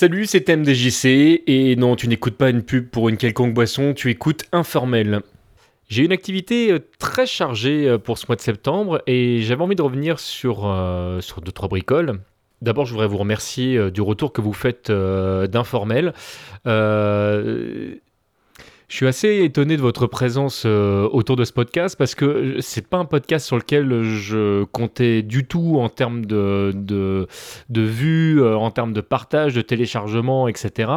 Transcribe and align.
Salut, 0.00 0.24
c'est 0.24 0.48
MDJC 0.48 1.42
et 1.46 1.76
non, 1.76 1.94
tu 1.94 2.08
n'écoutes 2.08 2.38
pas 2.38 2.48
une 2.48 2.62
pub 2.62 2.88
pour 2.88 3.10
une 3.10 3.18
quelconque 3.18 3.52
boisson, 3.52 3.92
tu 3.92 4.08
écoutes 4.08 4.44
Informel. 4.50 5.20
J'ai 5.90 6.06
une 6.06 6.12
activité 6.12 6.72
euh, 6.72 6.78
très 6.98 7.26
chargée 7.26 7.86
euh, 7.86 7.98
pour 7.98 8.16
ce 8.16 8.24
mois 8.26 8.36
de 8.36 8.40
septembre 8.40 9.02
et 9.06 9.42
j'avais 9.42 9.60
envie 9.60 9.76
de 9.76 9.82
revenir 9.82 10.18
sur, 10.18 10.62
euh, 10.64 11.20
sur 11.20 11.42
deux, 11.42 11.52
trois 11.52 11.68
bricoles. 11.68 12.18
D'abord, 12.62 12.86
je 12.86 12.92
voudrais 12.92 13.08
vous 13.08 13.18
remercier 13.18 13.90
du 13.90 14.00
retour 14.00 14.32
que 14.32 14.40
vous 14.40 14.54
faites 14.54 14.90
d'Informel. 14.90 16.14
Je 18.90 18.96
suis 18.96 19.06
assez 19.06 19.44
étonné 19.44 19.76
de 19.76 19.82
votre 19.82 20.08
présence 20.08 20.64
euh, 20.66 21.08
autour 21.12 21.36
de 21.36 21.44
ce 21.44 21.52
podcast 21.52 21.96
parce 21.96 22.16
que 22.16 22.56
c'est 22.60 22.88
pas 22.88 22.96
un 22.96 23.04
podcast 23.04 23.46
sur 23.46 23.56
lequel 23.56 24.02
je 24.02 24.64
comptais 24.64 25.22
du 25.22 25.46
tout 25.46 25.76
en 25.78 25.88
termes 25.88 26.26
de, 26.26 26.72
de, 26.74 27.28
de 27.68 27.82
vues, 27.82 28.42
euh, 28.42 28.56
en 28.56 28.72
termes 28.72 28.92
de 28.92 29.00
partage, 29.00 29.54
de 29.54 29.62
téléchargement, 29.62 30.48
etc 30.48 30.90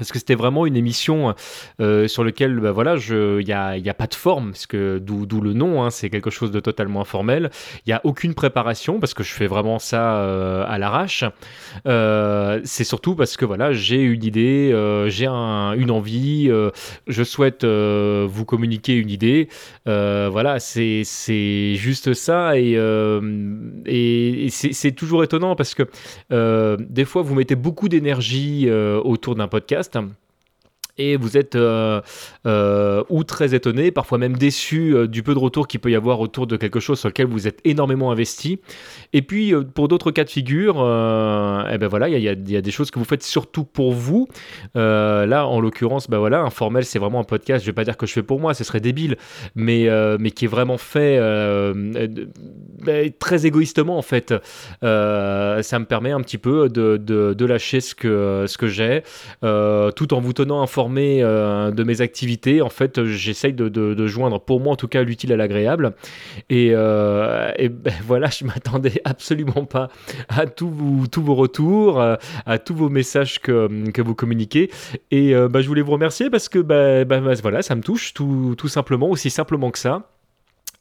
parce 0.00 0.12
que 0.12 0.18
c'était 0.18 0.34
vraiment 0.34 0.64
une 0.64 0.76
émission 0.76 1.34
euh, 1.78 2.08
sur 2.08 2.24
laquelle 2.24 2.58
bah, 2.58 2.72
voilà 2.72 2.96
il 2.96 3.44
n'y 3.44 3.52
a, 3.52 3.94
pas 3.94 4.06
de 4.06 4.14
forme 4.14 4.52
parce 4.52 4.66
que 4.66 4.98
d'où 4.98 5.40
le 5.42 5.52
nom 5.52 5.84
hein, 5.84 5.90
c'est 5.90 6.08
quelque 6.08 6.30
chose 6.30 6.50
de 6.50 6.58
totalement 6.58 7.02
informel. 7.02 7.50
Il 7.84 7.90
n'y 7.90 7.92
a 7.92 8.00
aucune 8.04 8.32
préparation 8.32 8.98
parce 8.98 9.12
que 9.12 9.22
je 9.22 9.32
fais 9.34 9.46
vraiment 9.46 9.78
ça 9.78 10.16
euh, 10.16 10.64
à 10.66 10.78
l'arrache. 10.78 11.24
Euh, 11.86 12.60
c'est 12.64 12.84
surtout 12.84 13.14
parce 13.14 13.36
que 13.36 13.44
voilà 13.44 13.74
j'ai 13.74 14.00
une 14.00 14.24
idée 14.24 14.70
j'ai 15.08 15.26
un, 15.26 15.74
une 15.74 15.90
envie 15.90 16.50
je 17.06 17.22
souhaite 17.22 17.66
vous 17.66 18.44
communiquer 18.46 18.96
une 18.96 19.10
idée. 19.10 19.48
Voilà 19.84 20.60
c'est 20.60 21.74
juste 21.74 22.14
ça 22.14 22.56
et 22.56 24.48
c'est 24.50 24.92
toujours 24.92 25.24
étonnant 25.24 25.56
parce 25.56 25.74
que 25.74 25.86
des 26.78 27.04
fois 27.04 27.20
vous 27.20 27.34
mettez 27.34 27.54
beaucoup 27.54 27.90
d'énergie 27.90 28.70
autour 28.70 29.34
d'un 29.34 29.48
podcast 29.48 29.89
system. 29.90 30.16
Et 31.00 31.16
vous 31.16 31.36
êtes 31.36 31.56
euh, 31.56 32.00
euh, 32.46 33.02
ou 33.08 33.24
très 33.24 33.54
étonné, 33.54 33.90
parfois 33.90 34.18
même 34.18 34.36
déçu 34.36 34.94
euh, 34.94 35.06
du 35.06 35.22
peu 35.22 35.32
de 35.32 35.38
retour 35.38 35.66
qu'il 35.66 35.80
peut 35.80 35.90
y 35.90 35.96
avoir 35.96 36.20
autour 36.20 36.46
de 36.46 36.56
quelque 36.56 36.78
chose 36.78 37.00
sur 37.00 37.08
lequel 37.08 37.26
vous 37.26 37.48
êtes 37.48 37.58
énormément 37.64 38.12
investi. 38.12 38.60
Et 39.12 39.22
puis 39.22 39.54
pour 39.74 39.88
d'autres 39.88 40.10
cas 40.10 40.24
de 40.24 40.30
figure, 40.30 40.76
eh 40.76 41.78
ben 41.78 41.88
voilà, 41.88 42.08
il 42.08 42.22
y, 42.22 42.56
a 42.56 42.60
des 42.60 42.70
choses 42.70 42.90
que 42.90 42.98
vous 42.98 43.04
faites 43.04 43.22
surtout 43.22 43.64
pour 43.64 43.92
vous. 43.92 44.28
là, 44.74 45.46
en 45.46 45.60
l'occurrence, 45.60 46.08
ben 46.08 46.18
voilà, 46.18 46.42
informel, 46.42 46.84
c'est 46.84 46.98
vraiment 46.98 47.20
un 47.20 47.24
podcast. 47.24 47.64
Je 47.64 47.70
vais 47.70 47.74
pas 47.74 47.84
dire 47.84 47.96
que 47.96 48.06
je 48.06 48.12
fais 48.12 48.22
pour 48.22 48.38
moi, 48.38 48.54
ce 48.54 48.62
serait 48.62 48.80
débile, 48.80 49.16
mais 49.54 49.88
mais 50.18 50.30
qui 50.30 50.44
est 50.44 50.48
vraiment 50.48 50.78
fait 50.78 51.18
ben, 51.18 53.10
très 53.18 53.46
égoïstement 53.46 53.98
en 53.98 54.02
fait. 54.02 54.34
ça 54.82 55.78
me 55.78 55.84
permet 55.84 56.12
un 56.12 56.20
petit 56.20 56.38
peu 56.38 56.68
de, 56.68 56.96
de 56.98 57.44
lâcher 57.44 57.80
ce 57.80 57.94
que 57.94 58.44
ce 58.46 58.58
que 58.58 58.68
j'ai, 58.68 59.02
tout 59.40 60.14
en 60.14 60.20
vous 60.20 60.32
tenant 60.32 60.62
informé 60.62 60.89
euh, 60.98 61.70
de 61.70 61.84
mes 61.84 62.00
activités. 62.00 62.62
En 62.62 62.68
fait, 62.68 63.04
j'essaye 63.04 63.52
de, 63.52 64.06
joindre, 64.06 64.40
pour 64.40 64.60
moi 64.60 64.72
en 64.72 64.76
tout 64.76 64.88
cas, 64.88 65.02
l'utile 65.02 65.32
à 65.32 65.36
l'agréable. 65.36 65.94
Et, 66.48 66.70
euh, 66.72 67.52
ben, 67.58 67.92
voilà, 68.06 68.28
je 68.28 68.44
m'attendais 68.44 69.00
absolument 69.04 69.64
pas 69.64 69.88
à 70.28 70.46
tous 70.46 70.70
vos, 70.70 71.34
retours, 71.34 72.00
à, 72.00 72.58
tous 72.58 72.74
vos 72.74 72.88
messages 72.88 73.40
que, 73.40 74.00
vous 74.00 74.14
communiquez. 74.14 74.70
Et 75.10 75.34
euh, 75.34 75.48
ben, 75.48 75.60
je 75.60 75.68
voulais 75.68 75.82
vous 75.82 75.92
remercier 75.92 76.30
parce 76.30 76.48
que 76.48 76.58
ben, 76.58 77.04
voilà, 77.42 77.62
ça 77.62 77.74
me 77.74 77.82
touche 77.82 78.14
tout 78.14 78.68
simplement, 78.68 79.08
aussi 79.10 79.30
simplement 79.30 79.70
que 79.70 79.78
ça. 79.78 80.09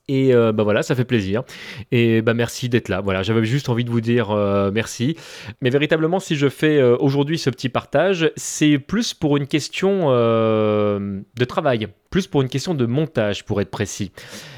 Et 0.09 0.33
euh, 0.33 0.51
bah 0.51 0.63
voilà, 0.63 0.81
ça 0.81 0.95
fait 0.95 1.05
plaisir. 1.05 1.43
Et 1.91 2.23
bah 2.23 2.33
merci 2.33 2.67
d'être 2.67 2.89
là. 2.89 2.99
Voilà, 2.99 3.21
j'avais 3.21 3.45
juste 3.45 3.69
envie 3.69 3.85
de 3.85 3.91
vous 3.91 4.01
dire 4.01 4.31
euh, 4.31 4.71
merci. 4.73 5.15
Mais 5.61 5.69
véritablement, 5.69 6.19
si 6.19 6.35
je 6.35 6.49
fais 6.49 6.79
euh, 6.79 6.97
aujourd'hui 6.99 7.37
ce 7.37 7.51
petit 7.51 7.69
partage, 7.69 8.31
c'est 8.35 8.79
plus 8.79 9.13
pour 9.13 9.37
une 9.37 9.45
question 9.45 10.09
de 10.09 11.45
travail, 11.47 11.87
plus 12.09 12.25
pour 12.25 12.41
une 12.41 12.49
question 12.49 12.73
de 12.73 12.85
montage, 12.87 13.45
pour 13.45 13.61
être 13.61 13.69
précis. 13.69 14.11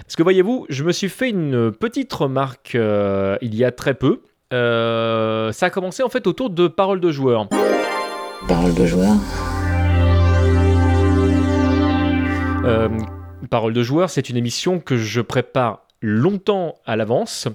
Parce 0.04 0.16
que 0.16 0.24
voyez-vous, 0.24 0.66
je 0.70 0.86
me 0.86 0.94
suis 0.94 1.10
fait 1.10 1.30
une 1.30 1.72
petite 1.72 2.12
remarque 2.14 2.76
il 2.76 3.56
y 3.56 3.66
a 3.66 3.72
très 3.72 3.94
peu. 3.94 4.22
ça 4.52 5.66
a 5.66 5.70
commencé 5.70 6.02
en 6.02 6.10
fait 6.10 6.28
autour 6.28 6.50
de 6.50 6.70
paroles 6.70 7.02
de 7.02 7.12
joueurs. 7.12 7.50
Paroles 8.48 8.74
de 8.74 8.86
joueurs 8.86 9.18
Parole 13.52 13.74
de 13.74 13.84
joueur, 13.84 14.10
c'est 14.10 14.30
une 14.30 14.38
émission 14.38 14.80
que 14.80 14.96
je 14.96 15.20
prépare 15.20 15.86
longtemps 16.02 16.76
à 16.86 16.96
l'avance 16.96 17.50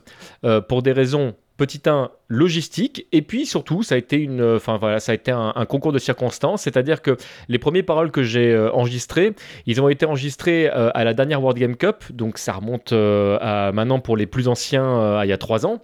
euh, 0.44 0.60
pour 0.60 0.82
des 0.82 0.92
raisons 0.92 1.34
petit 1.56 1.80
1 1.86 2.10
logistique 2.28 3.06
et 3.12 3.22
puis 3.22 3.46
surtout 3.46 3.82
ça 3.82 3.94
a 3.94 3.98
été 3.98 4.18
une 4.18 4.42
enfin 4.42 4.76
voilà 4.76 5.00
ça 5.00 5.12
a 5.12 5.14
été 5.14 5.30
un, 5.30 5.54
concours 5.66 5.92
de 5.92 5.98
circonstances 5.98 6.64
c'est-à-dire 6.64 7.00
que 7.00 7.16
les 7.48 7.58
premières 7.58 7.86
paroles 7.86 8.10
que 8.10 8.22
j'ai 8.22 8.52
euh, 8.52 8.70
enregistrées 8.72 9.32
ils 9.64 9.80
ont 9.80 9.88
été 9.88 10.04
enregistrés 10.04 10.68
euh, 10.68 10.90
à 10.92 11.02
la 11.02 11.14
dernière 11.14 11.40
World 11.40 11.58
Game 11.58 11.76
Cup 11.76 12.04
donc 12.12 12.36
ça 12.36 12.52
remonte 12.52 12.92
à 12.92 13.72
maintenant 13.72 13.98
pour 13.98 14.18
les 14.18 14.26
plus 14.26 14.48
anciens 14.48 15.16
à 15.16 15.24
il 15.24 15.30
y 15.30 15.32
a 15.32 15.38
trois 15.38 15.64
ans 15.64 15.80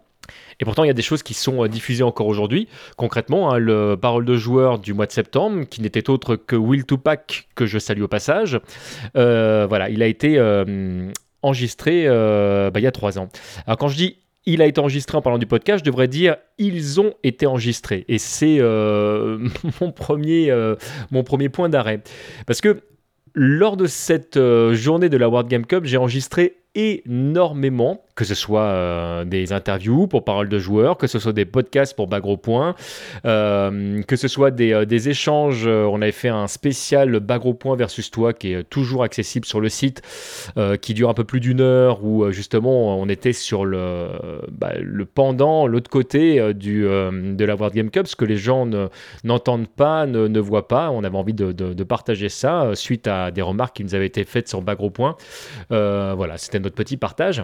et 0.60 0.64
pourtant, 0.64 0.84
il 0.84 0.88
y 0.88 0.90
a 0.90 0.94
des 0.94 1.02
choses 1.02 1.22
qui 1.22 1.34
sont 1.34 1.64
euh, 1.64 1.68
diffusées 1.68 2.02
encore 2.02 2.26
aujourd'hui. 2.26 2.68
Concrètement, 2.96 3.52
hein, 3.52 3.58
le 3.58 3.96
parole 3.96 4.24
de 4.24 4.36
joueur 4.36 4.78
du 4.78 4.94
mois 4.94 5.06
de 5.06 5.12
septembre, 5.12 5.64
qui 5.68 5.80
n'était 5.80 6.10
autre 6.10 6.36
que 6.36 6.56
Will 6.56 6.84
Tupac, 6.84 7.48
que 7.54 7.66
je 7.66 7.78
salue 7.78 8.02
au 8.02 8.08
passage, 8.08 8.60
euh, 9.16 9.66
voilà, 9.68 9.90
il 9.90 10.02
a 10.02 10.06
été 10.06 10.38
euh, 10.38 11.10
enregistré 11.42 12.06
bah, 12.06 12.78
il 12.78 12.82
y 12.82 12.86
a 12.86 12.92
trois 12.92 13.18
ans. 13.18 13.28
Alors 13.66 13.76
quand 13.78 13.88
je 13.88 13.96
dis 13.96 14.16
il 14.44 14.60
a 14.60 14.66
été 14.66 14.80
enregistré 14.80 15.16
en 15.16 15.22
parlant 15.22 15.38
du 15.38 15.46
podcast, 15.46 15.84
je 15.84 15.90
devrais 15.90 16.08
dire 16.08 16.36
ils 16.58 17.00
ont 17.00 17.14
été 17.22 17.46
enregistrés. 17.46 18.04
Et 18.08 18.19
c'est 18.19 18.58
mon, 19.80 19.92
premier, 19.92 20.52
mon 21.10 21.22
premier 21.22 21.48
point 21.48 21.69
d'arrêt. 21.69 22.00
Parce 22.46 22.60
que 22.60 22.82
lors 23.34 23.76
de 23.76 23.86
cette 23.86 24.38
journée 24.72 25.08
de 25.08 25.16
la 25.16 25.28
World 25.28 25.48
Game 25.48 25.64
Cup, 25.66 25.84
j'ai 25.84 25.96
enregistré 25.96 26.62
énormément 26.75 28.05
que 28.15 28.25
ce 28.25 28.34
soit 28.34 28.62
euh, 28.62 29.25
des 29.25 29.53
interviews 29.53 30.06
pour 30.06 30.25
Parole 30.25 30.49
de 30.49 30.59
joueurs, 30.59 30.97
que 30.99 31.06
ce 31.06 31.19
soit 31.19 31.33
des 31.33 31.44
podcasts 31.44 31.97
pour 31.97 32.09
Bagro 32.09 32.37
Point, 32.37 32.75
euh, 33.25 34.03
que 34.03 34.16
ce 34.16 34.28
soit 34.28 34.50
des, 34.50 34.72
euh, 34.72 34.84
échanges. 34.84 35.66
on 35.66 36.03
avait 36.03 36.12
fait 36.12 36.28
un 36.28 36.47
spécial 36.47 37.19
Bagro 37.21 37.55
Point 37.55 37.77
versus 37.77 38.11
toi 38.11 38.32
qui 38.32 38.53
est 38.53 38.65
toujours 38.65 39.03
accessible 39.03 39.47
sur 39.47 39.61
le 39.61 39.69
site, 39.69 40.03
qui 40.81 40.94
dure 40.94 41.09
un 41.09 41.15
peu 41.15 41.25
plus 41.25 41.41
d'une 41.41 41.61
heure, 41.61 42.05
où 42.05 42.31
justement 42.31 42.99
on 42.99 43.09
était 43.09 43.32
sur 43.32 43.65
le, 43.65 44.09
bah, 44.50 44.72
pendant, 45.15 45.66
l'autre 45.66 45.91
côté 45.91 46.55
du, 46.55 46.82
de 46.82 47.44
la 47.44 47.55
World 47.55 47.75
Game 47.75 47.91
Cup, 47.91 48.06
ce 48.06 48.16
que 48.16 48.25
les 48.25 48.37
gens 48.37 48.69
n'entendent 49.25 49.69
pas, 49.69 50.06
ne, 50.06 50.41
voient 50.41 50.69
pas. 50.69 50.91
On 50.91 51.03
avait 51.05 51.16
envie 51.16 51.34
de, 51.34 51.53
de, 51.53 51.84
partager 51.84 52.28
ça 52.28 52.71
suite 52.75 53.06
à 53.09 53.31
des 53.31 53.43
remarques 53.43 53.77
qui 53.77 53.84
nous 53.84 53.94
avaient 53.94 54.06
été 54.06 54.25
faites 54.25 54.49
sur 54.49 54.62
Bagro 54.62 54.91
Point. 54.91 55.16
voilà, 55.71 56.37
c'était 56.37 56.61
notre 56.62 56.77
petit 56.77 56.97
partage. 56.97 57.43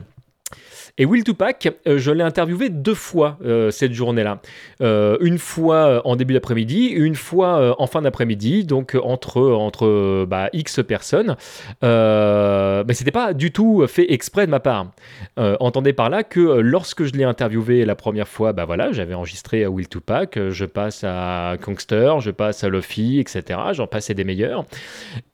Et 0.96 1.04
Will 1.04 1.24
Tupac, 1.24 1.68
euh, 1.86 1.98
je 1.98 2.10
l'ai 2.10 2.22
interviewé 2.22 2.70
deux 2.70 2.94
fois 2.94 3.38
euh, 3.44 3.70
cette 3.70 3.92
journée-là. 3.92 4.40
Euh, 4.80 5.18
une 5.20 5.38
fois 5.38 6.06
en 6.06 6.16
début 6.16 6.34
d'après-midi, 6.34 6.86
une 6.86 7.14
fois 7.14 7.76
en 7.78 7.86
fin 7.86 8.02
d'après-midi, 8.02 8.64
donc 8.64 8.96
entre, 9.02 9.40
entre 9.42 10.24
bah, 10.26 10.48
X 10.52 10.80
personnes. 10.86 11.36
mais 11.82 12.94
c'était 12.94 13.10
pas 13.10 13.32
du 13.34 13.52
tout 13.52 13.86
fait 13.86 14.12
exprès 14.12 14.46
de 14.46 14.50
ma 14.50 14.60
part. 14.60 14.92
entendez 15.36 15.92
par 15.92 16.10
là 16.10 16.22
que 16.22 16.40
lorsque 16.40 17.04
je 17.04 17.12
l'ai 17.12 17.24
interviewé 17.24 17.84
la 17.84 17.94
première 17.94 18.28
fois, 18.28 18.52
bah 18.52 18.64
voilà, 18.64 18.92
j'avais 18.92 19.14
enregistré 19.14 19.66
Will 19.66 19.88
Tupac, 19.88 20.38
je 20.50 20.64
passe 20.64 21.04
à 21.04 21.56
Kongster, 21.60 22.14
je 22.20 22.30
passe 22.30 22.64
à 22.64 22.68
Luffy, 22.68 23.18
etc. 23.18 23.58
J'en 23.72 23.86
passais 23.86 24.14
des 24.14 24.24
meilleurs. 24.24 24.64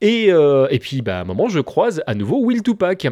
Et, 0.01 0.29
et 0.29 0.79
puis, 0.79 1.03
bah, 1.03 1.19
à 1.19 1.21
un 1.21 1.25
moment, 1.25 1.49
je 1.49 1.61
croise 1.61 2.03
à 2.07 2.15
nouveau 2.15 2.41
Will 2.45 2.63
Tupac. 2.63 3.07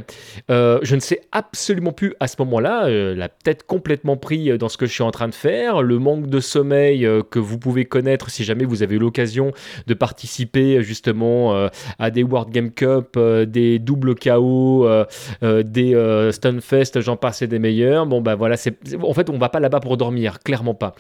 je 0.49 0.95
ne 0.95 1.01
sais 1.01 1.21
absolument 1.33 1.93
plus 1.93 2.15
à 2.21 2.27
ce 2.33 2.43
moment-là, 2.43 2.87
euh, 2.87 3.15
la 3.15 3.29
tête 3.29 3.65
complètement 3.65 4.17
pris 4.17 4.51
euh, 4.51 4.59
dans 4.59 4.69
ce 4.69 4.77
que 4.77 4.87
je 4.87 4.93
suis 4.93 5.03
en 5.03 5.11
train 5.11 5.29
de 5.29 5.35
faire, 5.35 5.83
le 5.83 5.99
manque 5.99 6.27
de 6.27 6.41
sommeil 6.41 7.07
euh, 7.07 7.23
que 7.23 7.39
vous 7.39 7.59
pouvez 7.59 7.85
connaître 7.85 8.31
si 8.31 8.45
jamais 8.45 8.65
vous 8.65 8.83
avez 8.83 8.97
eu 8.97 8.99
l'occasion 8.99 9.53
de 9.87 9.95
participer 9.95 10.83
justement 10.83 11.69
à 11.99 12.11
des 12.11 12.23
World 12.23 12.51
Game 12.51 12.71
Cup, 12.71 13.19
des 13.47 13.79
doubles 13.79 14.15
KO, 14.15 14.89
des 15.43 16.29
Stunfest, 16.33 17.01
j'en 17.01 17.17
passe 17.17 17.43
et 17.43 17.47
des 17.47 17.59
meilleurs. 17.59 18.07
Bon, 18.07 18.21
bah 18.21 18.35
voilà, 18.35 18.57
c'est, 18.57 18.77
en 19.03 19.13
fait, 19.13 19.29
on 19.31 19.39
va 19.39 19.49
pas 19.49 19.61
là-bas 19.61 19.81
pour 19.81 19.97
dormir, 19.97 20.39
clairement 20.41 20.75
pas. 20.75 20.95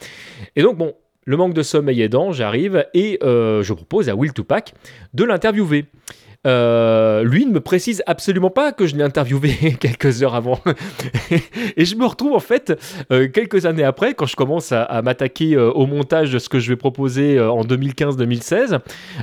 Et 0.57 0.63
donc, 0.63 0.77
bon, 0.77 0.95
le 1.25 1.37
manque 1.37 1.55
de 1.55 1.63
sommeil 1.63 2.03
aidant, 2.03 2.33
j'arrive 2.33 2.87
et 2.95 3.19
je 3.23 3.73
propose 3.73 4.09
à 4.09 4.15
Will 4.15 4.33
Tupac 4.33 4.75
de 5.15 5.25
l'interviewer. 5.25 5.87
Euh, 6.45 7.23
lui 7.23 7.47
ne 7.47 7.53
me 7.53 7.61
précise 7.61 8.03
absolument 8.07 8.51
pas 8.51 8.73
que 8.73 8.87
je 8.87 8.97
l'ai 8.97 9.05
interviewé 9.05 9.77
quelques 9.81 10.23
heures 10.23 10.35
avant. 10.35 10.59
et 11.77 11.85
je 11.85 11.95
me 11.95 12.05
retrouve 12.05 12.33
en 12.33 12.41
fait 12.41 12.73
euh, 13.13 13.29
quelques 13.29 13.67
années 13.67 13.85
après, 13.85 14.15
quand 14.15 14.27
je 14.27 14.35
commence 14.35 14.73
à, 14.73 15.03
m'attaquer 15.03 15.55
euh, 15.55 15.71
au 15.71 15.87
montage 15.87 16.33
de 16.33 16.39
ce 16.39 16.49
que 16.49 16.59
je 16.59 16.69
vais 16.69 16.77
proposer 16.77 17.41
en 17.41 17.63
2015-2016, 17.63 18.81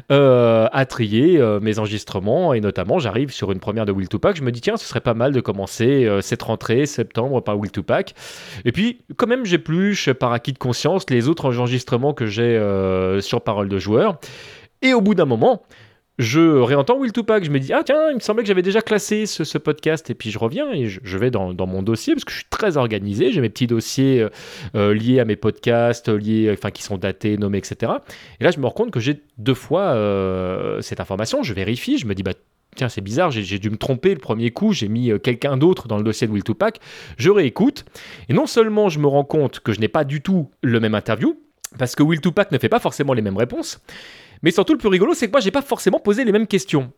à 0.10 0.86
trier 0.86 1.42
mes 1.62 1.80
enregistrements 1.80 2.54
et 2.54 2.62
notamment 2.62 3.00
j'arrive 3.00 3.32
sur 3.32 3.52
une 3.52 3.60
première 3.60 3.86
de 3.86 3.92
Will 3.92 4.08
to 4.08 4.20
Pack. 4.20 4.38
Je 4.38 4.44
me 4.44 4.52
dis 4.52 4.62
tiens, 4.62 4.78
ce 4.78 4.86
serait 4.86 5.02
pas 5.02 5.14
mal 5.14 5.32
de 5.32 5.42
commencer 5.42 6.08
cette 6.22 6.42
rentrée 6.42 6.86
septembre 6.86 7.42
par 7.42 7.58
Will 7.58 7.72
to 7.72 7.84
Pack. 7.84 8.14
Et 8.66 8.72
puis 8.72 9.02
quand 9.18 9.28
même 9.28 9.46
j'épluche 9.46 10.12
par 10.14 10.32
acquis 10.32 10.54
de 10.54 10.58
conscience 10.58 11.10
les 11.10 11.28
autres 11.28 11.58
enregistrements 11.58 12.14
que 12.14 12.26
j'ai 12.26 12.60
sur 13.22 13.42
Parole 13.42 13.70
de 13.70 13.80
joueur. 13.80 14.20
Et 14.82 14.94
au 14.94 15.02
bout 15.02 15.16
d'un 15.16 15.26
moment, 15.26 15.64
je 16.20 16.60
réentends 16.60 16.98
Will 16.98 17.14
Tupac, 17.14 17.46
je 17.46 17.50
me 17.50 17.60
dis, 17.60 17.72
ah 17.72 17.82
tiens, 17.84 18.10
il 18.10 18.16
me 18.16 18.20
semblait 18.20 18.44
que 18.44 18.48
j'avais 18.50 18.62
déjà 18.62 18.82
classé 18.82 19.26
ce, 19.26 19.58
podcast, 19.58 20.10
et 20.10 20.14
puis 20.14 20.32
je 20.32 20.38
reviens 20.38 20.70
et 20.72 20.86
je, 20.86 21.18
vais 21.18 21.32
dans, 21.32 21.54
mon 21.66 21.82
dossier, 21.82 22.14
parce 22.14 22.26
que 22.26 22.32
je 22.32 22.38
suis 22.40 22.50
très 22.50 22.76
organisé, 22.76 23.32
j'ai 23.32 23.40
mes 23.40 23.50
petits 23.50 23.68
dossiers 23.68 24.22
euh, 24.22 24.30
euh, 24.76 24.94
liés 24.94 25.22
à 25.22 25.26
mes 25.26 25.38
podcasts, 25.38 26.10
liés, 26.10 26.52
enfin, 26.52 26.72
qui 26.72 26.84
sont 26.84 26.98
datés, 26.98 27.38
nommés, 27.38 27.60
etc. 27.60 27.94
Et 28.42 28.44
là, 28.44 28.52
je 28.52 28.60
me 28.60 28.66
rends 28.66 28.74
compte 28.74 28.92
que 28.92 29.00
j'ai 29.00 29.22
deux 29.38 29.54
fois 29.54 29.94
euh, 29.94 30.82
cette 30.82 31.00
information, 31.00 31.42
je 31.42 31.54
vérifie, 31.54 31.98
je 31.98 32.06
me 32.06 32.14
dis, 32.14 32.24
bah 32.24 32.34
tiens, 32.76 32.90
c'est 32.90 33.02
bizarre, 33.02 33.32
j'ai 33.32 33.58
dû 33.58 33.70
me 33.70 33.78
tromper 33.78 34.14
le 34.14 34.20
premier 34.20 34.52
coup, 34.52 34.74
j'ai 34.74 34.90
mis 34.90 35.12
quelqu'un 35.24 35.56
d'autre 35.56 35.88
dans 35.88 35.98
le 35.98 36.04
dossier 36.04 36.28
de 36.28 36.34
Will 36.34 36.44
Tupac, 36.44 36.82
je 37.18 37.30
réécoute, 37.30 37.86
et 38.28 38.34
non 38.34 38.46
seulement 38.46 38.90
je 38.90 39.00
me 39.00 39.08
rends 39.08 39.24
compte 39.24 39.62
que 39.62 39.72
je 39.72 39.80
n'ai 39.80 39.88
pas 39.88 40.04
du 40.04 40.22
tout 40.22 40.52
le 40.62 40.82
même 40.82 40.96
interview, 40.96 41.38
parce 41.78 41.96
que 41.96 42.04
Will 42.04 42.22
Tupac 42.22 42.52
ne 42.52 42.58
fait 42.58 42.70
pas 42.70 42.80
forcément 42.80 43.14
les 43.14 43.22
mêmes 43.22 43.38
réponses, 43.38 43.80
mais 44.42 44.52
surtout, 44.52 44.74
le 44.74 44.80
plus 44.80 44.88
rigolo, 44.88 45.14
c'est 45.14 45.28
que 45.28 45.32
moi, 45.32 45.42
j'ai 45.42 45.52
pas 45.52 45.62
forcément 45.62 46.00
posé 46.00 46.24
les 46.24 46.32
mêmes 46.32 46.48
questions. 46.48 46.92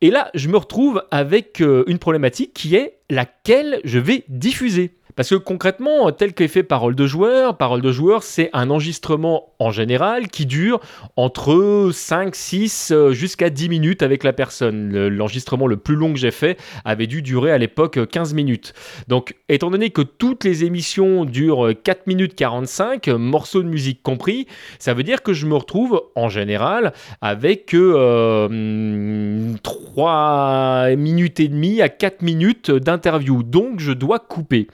Et 0.00 0.10
là, 0.10 0.30
je 0.34 0.48
me 0.48 0.56
retrouve 0.56 1.02
avec 1.10 1.60
euh, 1.60 1.84
une 1.86 1.98
problématique 1.98 2.54
qui 2.54 2.74
est 2.74 2.98
laquelle 3.10 3.80
je 3.84 3.98
vais 3.98 4.24
diffuser. 4.28 4.96
Parce 5.16 5.30
que 5.30 5.34
concrètement, 5.34 6.12
tel 6.12 6.34
qu'est 6.34 6.46
fait 6.46 6.62
Parole 6.62 6.94
de 6.94 7.06
joueur, 7.06 7.56
Parole 7.56 7.80
de 7.80 7.90
joueur, 7.90 8.22
c'est 8.22 8.50
un 8.52 8.68
enregistrement 8.68 9.54
en 9.58 9.70
général 9.70 10.28
qui 10.28 10.44
dure 10.44 10.78
entre 11.16 11.90
5, 11.90 12.34
6 12.34 12.92
euh, 12.92 13.12
jusqu'à 13.12 13.48
10 13.48 13.70
minutes 13.70 14.02
avec 14.02 14.24
la 14.24 14.34
personne. 14.34 15.08
L'enregistrement 15.08 15.66
le 15.66 15.78
plus 15.78 15.96
long 15.96 16.12
que 16.12 16.18
j'ai 16.18 16.30
fait 16.30 16.58
avait 16.84 17.06
dû 17.06 17.22
durer 17.22 17.50
à 17.50 17.56
l'époque 17.56 17.98
15 18.10 18.34
minutes. 18.34 18.74
Donc, 19.08 19.34
étant 19.48 19.70
donné 19.70 19.88
que 19.88 20.02
toutes 20.02 20.44
les 20.44 20.64
émissions 20.64 21.24
durent 21.24 21.72
4 21.82 22.06
minutes 22.06 22.34
45, 22.34 23.08
morceaux 23.08 23.62
de 23.62 23.68
musique 23.68 24.02
compris, 24.02 24.46
ça 24.78 24.92
veut 24.92 25.02
dire 25.02 25.22
que 25.22 25.32
je 25.32 25.46
me 25.46 25.54
retrouve 25.54 26.02
en 26.14 26.28
général 26.28 26.92
avec 27.22 27.72
euh, 27.72 29.54
3 29.62 30.94
minutes 30.96 31.40
et 31.40 31.48
demie 31.48 31.80
à 31.80 31.88
4 31.88 32.20
minutes 32.20 32.70
d'interview. 32.70 33.42
Donc, 33.42 33.80
je 33.80 33.92
dois 33.92 34.18
couper. 34.18 34.68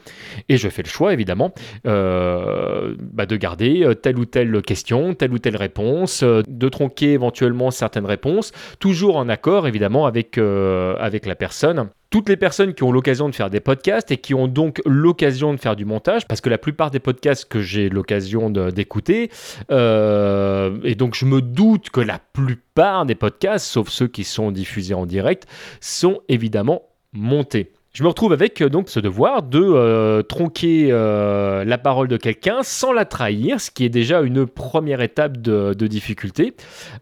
Et 0.48 0.56
je 0.56 0.68
fais 0.68 0.82
le 0.82 0.88
choix, 0.88 1.12
évidemment, 1.12 1.52
euh, 1.86 2.94
bah, 3.00 3.26
de 3.26 3.36
garder 3.36 3.82
euh, 3.84 3.94
telle 3.94 4.18
ou 4.18 4.24
telle 4.24 4.62
question, 4.62 5.14
telle 5.14 5.32
ou 5.32 5.38
telle 5.38 5.56
réponse, 5.56 6.22
euh, 6.22 6.42
de 6.48 6.68
tronquer 6.68 7.12
éventuellement 7.12 7.70
certaines 7.70 8.06
réponses, 8.06 8.52
toujours 8.78 9.16
en 9.16 9.28
accord, 9.28 9.66
évidemment, 9.66 10.06
avec, 10.06 10.38
avec 10.38 11.26
la 11.26 11.34
personne 11.34 11.88
toutes 12.10 12.28
les 12.28 12.36
personnes 12.36 12.74
qui 12.74 12.82
ont 12.82 12.92
l'occasion 12.92 13.30
de 13.30 13.34
faire 13.34 13.48
des 13.48 13.60
podcasts 13.60 14.10
et 14.10 14.18
qui 14.18 14.34
ont 14.34 14.46
donc 14.46 14.82
l'occasion 14.84 15.54
de 15.54 15.58
faire 15.58 15.76
du 15.76 15.86
montage, 15.86 16.28
parce 16.28 16.42
que 16.42 16.50
la 16.50 16.58
plupart 16.58 16.90
des 16.90 16.98
podcasts 16.98 17.46
que 17.46 17.62
j'ai 17.62 17.88
l'occasion 17.88 18.50
d'écouter, 18.50 19.30
et 19.70 20.94
donc 20.94 21.14
je 21.14 21.24
me 21.24 21.40
doute 21.40 21.88
que 21.88 22.02
la 22.02 22.18
plupart 22.18 23.06
des 23.06 23.14
podcasts, 23.14 23.64
sauf 23.64 23.88
ceux 23.88 24.08
qui 24.08 24.24
sont 24.24 24.50
diffusés 24.50 24.92
en 24.92 25.06
direct, 25.06 25.46
sont 25.80 26.20
évidemment 26.28 26.82
montés. 27.14 27.72
Je 27.94 28.02
me 28.02 28.08
retrouve 28.08 28.32
avec 28.32 28.62
euh, 28.62 28.70
donc 28.70 28.88
ce 28.88 29.00
devoir 29.00 29.42
de 29.42 29.60
euh, 29.62 30.22
tronquer 30.22 30.88
euh, 30.90 31.62
la 31.62 31.76
parole 31.76 32.08
de 32.08 32.16
quelqu'un 32.16 32.62
sans 32.62 32.90
la 32.90 33.04
trahir, 33.04 33.60
ce 33.60 33.70
qui 33.70 33.84
est 33.84 33.90
déjà 33.90 34.22
une 34.22 34.46
première 34.46 35.02
étape 35.02 35.36
de, 35.36 35.74
difficulté. 35.74 36.54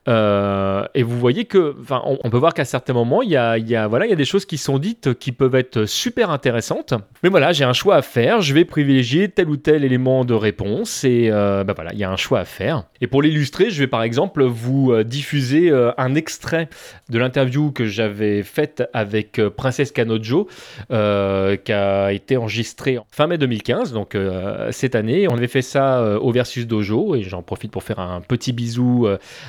et 0.09 1.03
vous 1.05 1.19
voyez 1.19 1.45
que, 1.45 1.77
enfin, 1.81 2.03
on, 2.05 2.31
peut 2.31 2.39
voir 2.39 2.55
qu'à 2.55 2.65
certains 2.65 2.95
moments, 2.95 3.23
il 3.23 3.31
y 3.31 3.37
a, 3.37 3.57
y 3.57 3.77
a, 3.77 3.87
voilà, 3.87 4.07
il 4.07 4.11
y 4.11 4.13
a 4.13 4.17
des 4.17 4.25
choses 4.25 4.47
qui 4.47 4.59
sont 4.59 4.79
dites 4.79 5.15
qui 5.15 5.31
peuvent 5.31 5.55
être 5.55 5.85
super 5.85 6.31
intéressantes. 6.31 6.95
Mais 7.23 7.29
voilà, 7.29 7.53
j'ai 7.53 7.65
un 7.65 7.73
choix 7.73 7.97
à 7.97 8.03
faire. 8.03 8.41
Je 8.41 8.53
vais 8.53 8.65
privilégier 8.65 9.29
tel 9.29 9.49
ou 9.49 9.57
tel 9.57 9.85
élément 9.85 10.25
de 10.25 10.35
réponse 10.35 11.05
et 11.05 11.29
ben 11.31 11.73
voilà, 11.73 11.93
il 11.93 11.99
y 11.99 12.05
a 12.05 12.11
un 12.11 12.17
choix 12.17 12.41
à 12.41 12.45
faire. 12.45 12.85
Et 13.01 13.07
pour 13.07 13.23
l'illustrer, 13.23 13.71
je 13.71 13.79
vais 13.79 13.87
par 13.87 14.03
exemple 14.03 14.43
vous 14.43 14.93
diffuser 15.05 15.71
un 15.99 16.15
extrait 16.15 16.69
de 17.11 17.19
l'interview 17.19 17.71
que 17.71 17.85
j'avais 17.85 18.43
faite 18.43 18.83
avec 18.93 19.41
Princesse 19.57 19.93
Kanojo. 19.93 20.49
Euh, 20.91 21.57
qui 21.57 21.73
a 21.73 22.13
été 22.13 22.37
enregistré 22.37 22.99
fin 23.11 23.27
mai 23.27 23.39
2015, 23.39 23.93
donc 23.93 24.15
euh, 24.15 24.71
cette 24.73 24.95
année. 24.95 25.29
On 25.29 25.35
avait 25.35 25.49
fait 25.49 25.63
ça 25.63 26.01
euh, 26.01 26.19
au 26.19 26.33
Versus 26.33 26.67
Dojo 26.67 27.15
et 27.15 27.23
j'en 27.23 27.43
profite 27.43 27.71
pour 27.71 27.83
faire 27.83 28.01
un 28.01 28.21
petit 28.21 28.53
bisou 28.53 29.07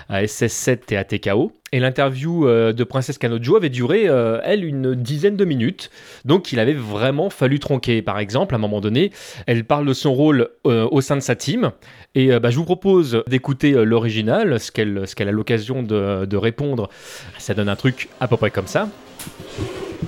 à 0.10 0.24
SS7 0.24 0.80
et 0.92 0.98
à 0.98 1.04
TKO. 1.04 1.54
Et 1.74 1.80
l'interview 1.80 2.46
de 2.46 2.84
Princesse 2.84 3.18
Kanojo 3.18 3.56
avait 3.56 3.70
duré, 3.70 4.04
elle, 4.44 4.66
une 4.66 4.94
dizaine 4.94 5.38
de 5.38 5.46
minutes. 5.46 5.90
Donc 6.26 6.52
il 6.52 6.60
avait 6.60 6.74
vraiment 6.74 7.30
fallu 7.30 7.60
tronquer. 7.60 8.02
Par 8.02 8.20
exemple, 8.20 8.56
à 8.56 8.58
un 8.58 8.60
moment 8.60 8.82
donné, 8.82 9.12
elle 9.48 9.64
parle 9.64 9.86
de 9.86 9.94
son 9.94 10.14
rôle 10.14 10.50
au 10.66 11.00
sein 11.00 11.16
de 11.16 11.22
sa 11.22 11.36
team. 11.36 11.72
Et 12.14 12.38
bah, 12.40 12.50
je 12.50 12.58
vous 12.58 12.66
propose 12.66 13.24
d'écouter 13.28 13.72
l'original, 13.86 14.60
ce 14.60 14.72
qu'elle 14.72 15.30
a 15.30 15.32
l'occasion 15.32 15.82
de 15.82 16.36
répondre. 16.36 16.90
Ça 17.38 17.54
donne 17.54 17.70
un 17.70 17.78
truc 17.78 18.10
à 18.20 18.28
peu 18.28 18.36
près 18.36 18.52
comme 18.52 18.68
ça. 18.68 18.90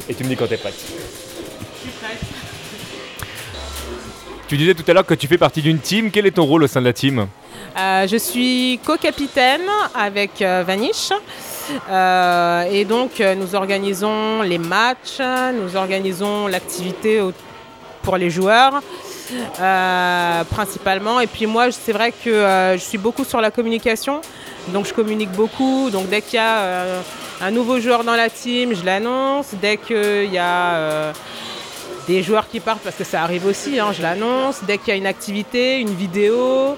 Et 0.09 0.13
tu 0.13 0.23
me 0.23 0.29
dis 0.29 0.35
quand 0.35 0.47
t'es 0.47 0.57
prête. 0.57 0.75
Tu 4.47 4.57
disais 4.57 4.73
tout 4.75 4.83
à 4.87 4.93
l'heure 4.93 5.05
que 5.05 5.13
tu 5.13 5.25
fais 5.27 5.37
partie 5.37 5.61
d'une 5.61 5.79
team. 5.79 6.11
Quel 6.11 6.27
est 6.27 6.31
ton 6.31 6.43
rôle 6.43 6.63
au 6.63 6.67
sein 6.67 6.79
de 6.81 6.85
la 6.85 6.93
team? 6.93 7.27
Euh, 7.77 8.05
Je 8.07 8.17
suis 8.17 8.79
co-capitaine 8.85 9.67
avec 9.95 10.41
euh, 10.41 10.63
Vanish. 10.67 11.09
Euh, 11.89 12.63
et 12.71 12.85
donc, 12.85 13.19
nous 13.19 13.55
organisons 13.55 14.41
les 14.41 14.57
matchs, 14.59 15.19
nous 15.53 15.75
organisons 15.75 16.47
l'activité 16.47 17.21
pour 18.03 18.17
les 18.17 18.29
joueurs. 18.29 18.81
principalement. 20.49 21.19
Et 21.21 21.27
puis 21.27 21.47
moi, 21.47 21.71
c'est 21.71 21.93
vrai 21.93 22.11
que 22.11 22.73
je 22.75 22.83
suis 22.83 22.97
beaucoup 22.97 23.23
sur 23.23 23.41
la 23.41 23.49
communication, 23.49 24.21
donc 24.67 24.85
je 24.85 24.93
communique 24.93 25.31
beaucoup. 25.31 25.89
Donc 25.89 26.09
dès 26.09 26.21
qu'il 26.21 26.35
y 26.35 26.39
a 26.39 26.85
un 27.43 27.51
nouveau 27.51 27.79
joueur 27.79 28.03
dans 28.03 28.15
la 28.15 28.29
team, 28.29 28.73
je 28.73 28.85
l'annonce. 28.85 29.53
Dès 29.61 29.77
qu'il 29.77 30.31
y 30.31 30.37
a 30.37 31.13
des 32.07 32.23
joueurs 32.23 32.47
qui 32.49 32.59
partent 32.59 32.83
parce 32.83 32.95
que 32.95 33.03
ça 33.03 33.21
arrive 33.21 33.45
aussi, 33.45 33.79
hein, 33.79 33.91
je 33.93 34.01
l'annonce. 34.01 34.61
Dès 34.63 34.77
qu'il 34.77 34.89
y 34.89 34.91
a 34.91 34.95
une 34.95 35.07
activité, 35.07 35.79
une 35.79 35.93
vidéo, 35.93 36.77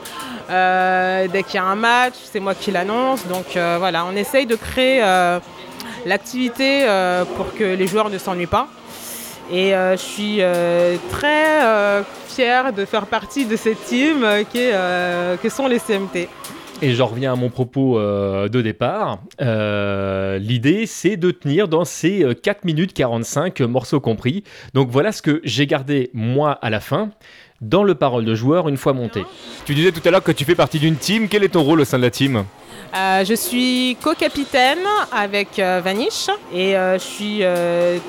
euh, 0.50 1.28
dès 1.28 1.44
qu'il 1.44 1.56
y 1.56 1.58
a 1.58 1.64
un 1.64 1.76
match, 1.76 2.14
c'est 2.32 2.40
moi 2.40 2.54
qui 2.54 2.72
l'annonce. 2.72 3.26
Donc 3.28 3.56
euh, 3.56 3.78
voilà, 3.80 4.06
on 4.06 4.16
essaye 4.16 4.46
de 4.46 4.56
créer 4.56 5.02
euh, 5.04 5.40
l'activité 6.06 6.86
pour 7.36 7.54
que 7.56 7.64
les 7.64 7.88
joueurs 7.88 8.10
ne 8.10 8.18
s'ennuient 8.18 8.46
pas. 8.46 8.68
Et 9.52 9.72
je 9.72 9.98
suis 9.98 10.42
très 11.12 12.04
fière 12.28 12.74
de 12.74 12.86
faire 12.86 13.06
partie 13.06 13.46
de 13.46 13.56
cette 13.56 13.84
team 13.86 14.26
qui 14.52 14.70
que 14.70 15.50
sont 15.50 15.68
les 15.68 15.80
CMT. 15.80 16.28
Et 16.82 16.94
j'en 16.94 17.08
reviens 17.08 17.34
à 17.34 17.36
mon 17.36 17.50
propos 17.50 17.98
euh, 17.98 18.50
de 18.50 18.62
départ. 18.62 19.20
Euh, 19.42 20.38
l'idée, 20.40 20.86
c'est 20.86 21.16
de 21.16 21.32
tenir 21.32 21.68
dans 21.70 21.86
ces 21.86 22.26
4 22.44 22.58
euh, 22.58 22.62
minutes 22.66 22.94
45 22.94 23.62
morceaux 23.62 24.02
compris. 24.02 24.44
Donc 24.74 24.90
voilà 24.90 25.12
ce 25.12 25.22
que 25.22 25.40
j'ai 25.46 25.68
gardé 25.68 26.10
moi 26.14 26.52
à 26.52 26.70
la 26.70 26.82
fin 26.82 27.12
dans 27.62 27.84
le 27.84 27.96
parole 27.96 28.26
de 28.26 28.36
joueur 28.36 28.68
une 28.68 28.78
fois 28.78 28.92
monté. 28.92 29.24
Tu 29.66 29.74
disais 29.74 29.94
tout 29.94 30.02
à 30.06 30.12
l'heure 30.12 30.24
que 30.24 30.34
tu 30.34 30.44
fais 30.44 30.56
partie 30.56 30.80
d'une 30.80 30.98
team. 30.98 31.30
Quel 31.30 31.44
est 31.46 31.50
ton 31.50 31.64
rôle 31.64 31.80
au 31.80 31.86
sein 31.86 31.98
de 31.98 32.04
la 32.04 32.12
team? 32.12 32.44
Je 32.94 33.34
suis 33.36 33.98
co-capitaine 34.02 34.86
avec 35.12 35.58
Vanish 35.58 36.28
et 36.54 36.74
je 36.74 36.98
suis 37.00 37.42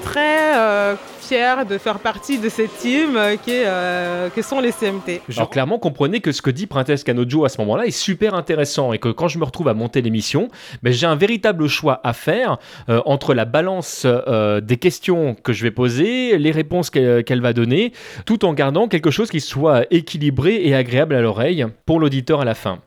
très 0.02 0.96
fier 1.26 1.66
de 1.66 1.76
faire 1.76 1.98
partie 1.98 2.38
de 2.38 2.48
cette 2.48 2.76
team 2.78 3.18
qui 3.44 3.50
euh, 3.52 4.30
que 4.30 4.42
sont 4.42 4.60
les 4.60 4.70
CMT. 4.70 5.22
Alors 5.34 5.50
clairement, 5.50 5.78
comprenez 5.78 6.20
que 6.20 6.30
ce 6.30 6.40
que 6.40 6.50
dit 6.50 6.66
Princess 6.66 7.02
Kanojo 7.02 7.44
à 7.44 7.48
ce 7.48 7.60
moment-là 7.62 7.86
est 7.86 7.90
super 7.90 8.34
intéressant 8.34 8.92
et 8.92 8.98
que 8.98 9.08
quand 9.08 9.26
je 9.26 9.38
me 9.38 9.44
retrouve 9.44 9.68
à 9.68 9.74
monter 9.74 10.02
l'émission, 10.02 10.48
ben, 10.82 10.92
j'ai 10.92 11.06
un 11.06 11.16
véritable 11.16 11.66
choix 11.66 12.00
à 12.04 12.12
faire 12.12 12.58
euh, 12.88 13.00
entre 13.06 13.34
la 13.34 13.44
balance 13.44 14.02
euh, 14.06 14.60
des 14.60 14.76
questions 14.76 15.34
que 15.34 15.52
je 15.52 15.64
vais 15.64 15.72
poser, 15.72 16.38
les 16.38 16.52
réponses 16.52 16.90
qu'elle 16.90 17.40
va 17.40 17.52
donner, 17.52 17.92
tout 18.24 18.44
en 18.44 18.52
gardant 18.52 18.86
quelque 18.86 19.10
chose 19.10 19.30
qui 19.30 19.40
soit 19.40 19.84
équilibré 19.90 20.60
et 20.64 20.74
agréable 20.74 21.14
à 21.14 21.20
l'oreille 21.20 21.66
pour 21.86 21.98
l'auditeur 21.98 22.40
à 22.40 22.44
la 22.44 22.54
fin. 22.54 22.78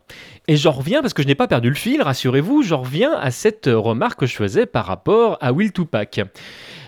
Et 0.50 0.58
j'en 0.58 0.72
reviens, 0.72 1.02
parce 1.02 1.14
que 1.14 1.22
je 1.22 1.28
n'ai 1.28 1.36
pas 1.36 1.48
perdu 1.48 1.70
le 1.70 1.76
fil, 1.76 2.02
rassurez-vous, 2.02 2.64
j'en 2.64 2.82
reviens 2.82 3.14
à 3.14 3.30
cette 3.30 3.70
remarque 3.72 4.22
que 4.22 4.26
je 4.26 4.36
faisais 4.36 4.66
par 4.66 4.88
rapport 4.88 5.38
à 5.42 5.54
Will 5.54 5.72
Tupac. 5.72 6.22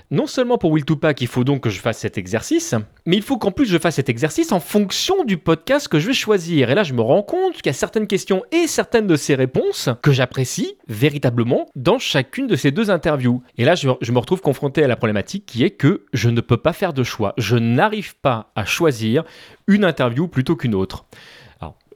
non 0.10 0.26
seulement 0.26 0.58
pour 0.58 0.72
Will 0.72 0.84
to 0.84 0.96
Pack, 0.96 1.22
il 1.22 1.28
faut 1.28 1.44
donc 1.44 1.62
que 1.62 1.70
je 1.70 1.80
fasse 1.80 2.00
cet 2.00 2.18
exercice, 2.18 2.74
mais 3.06 3.18
il 3.18 3.22
faut 3.22 3.38
qu'en 3.38 3.52
plus 3.52 3.68
je 3.68 3.78
fasse 3.78 3.96
cet 3.96 4.10
exercice 4.10 4.52
en 4.52 4.60
fonction 4.60 5.24
du 5.26 5.38
podcast 5.38 5.88
que 5.88 6.00
je 6.00 6.08
vais 6.08 6.14
choisir. 6.14 6.72
Et 6.72 6.76
là, 6.76 6.82
je 6.82 6.94
me 6.94 7.02
rends 7.02 7.22
compte 7.22 7.54
qu'il 7.54 7.68
y 7.68 7.70
a 7.70 7.74
certaines 7.74 8.08
questions 8.08 8.42
et 8.52 8.66
certaines 8.66 9.06
de 9.06 9.16
ces 9.16 9.36
réponses 9.36 9.90
que 10.02 10.12
j'apprécie 10.12 10.76
véritablement 10.88 11.68
dans 11.76 12.00
chacune 12.00 12.48
de 12.48 12.56
ces 12.56 12.72
deux 12.72 12.90
interviews. 12.90 13.44
Et 13.60 13.64
là, 13.64 13.76
je 13.76 14.12
me 14.12 14.18
retrouve 14.18 14.42
confronté 14.42 14.84
à 14.84 14.88
la 14.88 14.96
problématique 14.96 15.46
qui 15.46 15.64
est 15.64 15.70
que 15.70 16.06
je 16.14 16.32
ne 16.32 16.42
peux 16.42 16.58
pas 16.58 16.74
faire 16.74 16.94
de 16.94 17.04
choix. 17.04 17.36
Je 17.38 17.58
n'arrive 17.58 18.16
pas 18.16 18.52
à 18.56 18.66
choisir 18.66 19.24
une 19.68 19.86
interview 19.86 20.28
plutôt 20.28 20.56
qu'une 20.56 20.74
autre. 20.74 21.06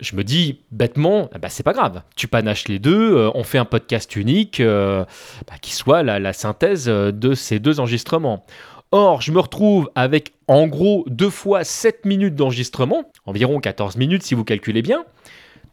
Je 0.02 0.16
me 0.16 0.24
dis 0.24 0.60
bêtement, 0.72 1.30
bah, 1.40 1.50
c'est 1.50 1.64
pas 1.64 1.74
grave. 1.74 2.02
Tu 2.16 2.28
panaches 2.28 2.68
les 2.68 2.80
deux, 2.80 3.16
euh, 3.16 3.32
on 3.34 3.44
fait 3.44 3.58
un 3.58 3.66
podcast 3.66 4.16
unique 4.16 4.60
euh, 4.60 5.06
bah, 5.48 5.56
qui 5.62 5.74
soit 5.74 6.04
la, 6.04 6.20
la 6.20 6.34
synthèse 6.34 6.90
euh, 6.90 7.12
de 7.12 7.34
ces 7.34 7.60
deux 7.60 7.80
enregistrements. 7.80 8.46
Or, 8.92 9.22
je 9.22 9.32
me 9.32 9.40
retrouve 9.40 9.90
avec 9.96 10.34
en 10.48 10.68
gros 10.68 11.06
deux 11.08 11.30
fois 11.30 11.64
7 11.64 12.06
minutes 12.06 12.36
d'enregistrement, 12.36 13.04
environ 13.26 13.60
14 13.60 13.96
minutes 13.98 14.24
si 14.24 14.36
vous 14.36 14.44
calculez 14.44 14.82
bien. 14.82 15.06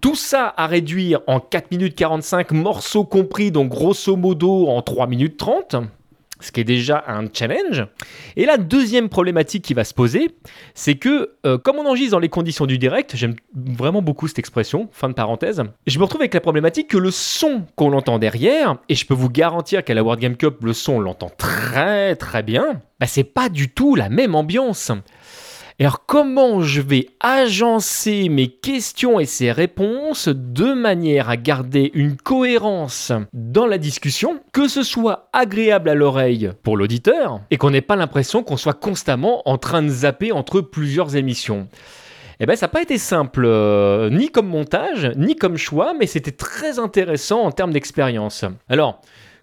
Tout 0.00 0.17
ça 0.17 0.52
à 0.57 0.67
réduire 0.67 1.21
en 1.26 1.38
4 1.38 1.71
minutes 1.71 1.95
45 1.95 2.52
morceaux 2.52 3.05
compris, 3.05 3.50
donc 3.50 3.69
grosso 3.69 4.17
modo 4.17 4.69
en 4.69 4.83
3 4.83 5.07
minutes 5.07 5.37
30 5.37 5.76
ce 6.42 6.52
qui 6.52 6.61
est 6.61 6.64
déjà 6.64 7.04
un 7.06 7.25
challenge. 7.32 7.87
Et 8.37 8.44
la 8.44 8.56
deuxième 8.56 9.08
problématique 9.08 9.64
qui 9.64 9.75
va 9.75 9.84
se 9.84 9.94
poser, 9.94 10.30
c'est 10.75 10.96
que 10.96 11.37
euh, 11.46 11.58
comme 11.58 11.76
on 11.76 11.87
enregistre 11.87 12.12
dans 12.12 12.18
les 12.18 12.28
conditions 12.28 12.66
du 12.66 12.78
direct, 12.78 13.16
j'aime 13.16 13.37
vraiment 13.54 14.02
beaucoup 14.02 14.28
cette 14.28 14.38
expression, 14.38 14.88
fin 14.92 15.08
de 15.08 15.14
parenthèse, 15.14 15.62
je 15.87 15.99
me 15.99 16.04
retrouve 16.04 16.22
avec 16.22 16.34
la 16.34 16.40
problématique 16.40 16.88
que 16.88 16.99
le 16.99 17.11
son 17.11 17.66
qu'on 17.76 17.92
entend 17.92 18.18
derrière, 18.18 18.76
et 18.88 18.94
je 18.94 19.06
peux 19.06 19.14
vous 19.14 19.30
garantir 19.30 19.84
qu'à 19.84 19.94
la 19.94 20.02
World 20.02 20.20
Game 20.20 20.37
Cup, 20.37 20.58
le 20.62 20.72
son 20.72 20.94
on 20.94 21.00
l'entend 21.00 21.30
très 21.37 22.16
très 22.16 22.42
bien, 22.42 22.80
bah 23.00 23.06
c'est 23.06 23.25
pas 23.25 23.49
du 23.49 23.70
tout 23.70 23.94
la 23.94 24.08
même 24.08 24.34
ambiance. 24.34 24.92
Alors 25.81 26.05
comment 26.07 26.61
je 26.61 26.81
vais 26.81 27.09
agencer 27.21 28.29
mes 28.29 28.49
questions 28.49 29.19
et 29.19 29.25
ces 29.25 29.50
réponses 29.50 30.29
de 30.29 30.75
manière 30.75 31.29
à 31.29 31.37
garder 31.37 31.91
une 31.95 32.17
cohérence 32.17 33.12
dans 33.33 33.67
la 33.67 33.79
discussion, 33.79 34.41
que 34.52 34.69
ce 34.69 34.83
soit 34.83 35.29
agréable 35.33 35.88
à 35.88 35.95
l'oreille 35.95 36.50
pour 36.62 36.76
l'auditeur 36.76 37.41
et 37.50 37.57
qu'on 37.57 37.71
n'ait 37.71 37.81
pas 37.81 37.97
l'impression 37.97 38.43
qu'on 38.43 38.57
soit 38.57 38.75
constamment 38.75 39.43
en 39.49 39.59
train 39.59 39.83
de 39.83 39.88
zapper 39.88 40.31
entre 40.31 40.61
plusieurs 40.61 41.17
émissions? 41.17 41.69
Eh 42.38 42.47
ben, 42.47 42.57
ça 42.57 42.67
n'a 42.67 42.71
pas 42.71 42.83
été 42.83 42.99
simple, 42.99 43.45
euh, 43.45 44.11
ni 44.11 44.31
comme 44.31 44.49
montage, 44.49 45.12
ni 45.17 45.37
comme 45.37 45.57
choix, 45.57 45.95
mais 45.99 46.07
c'était 46.07 46.33
très 46.33 46.79
intéressant 46.79 47.43
en 47.43 47.52
termes 47.52 47.73
d'expérience. 47.73 48.45
Alors, 48.69 49.00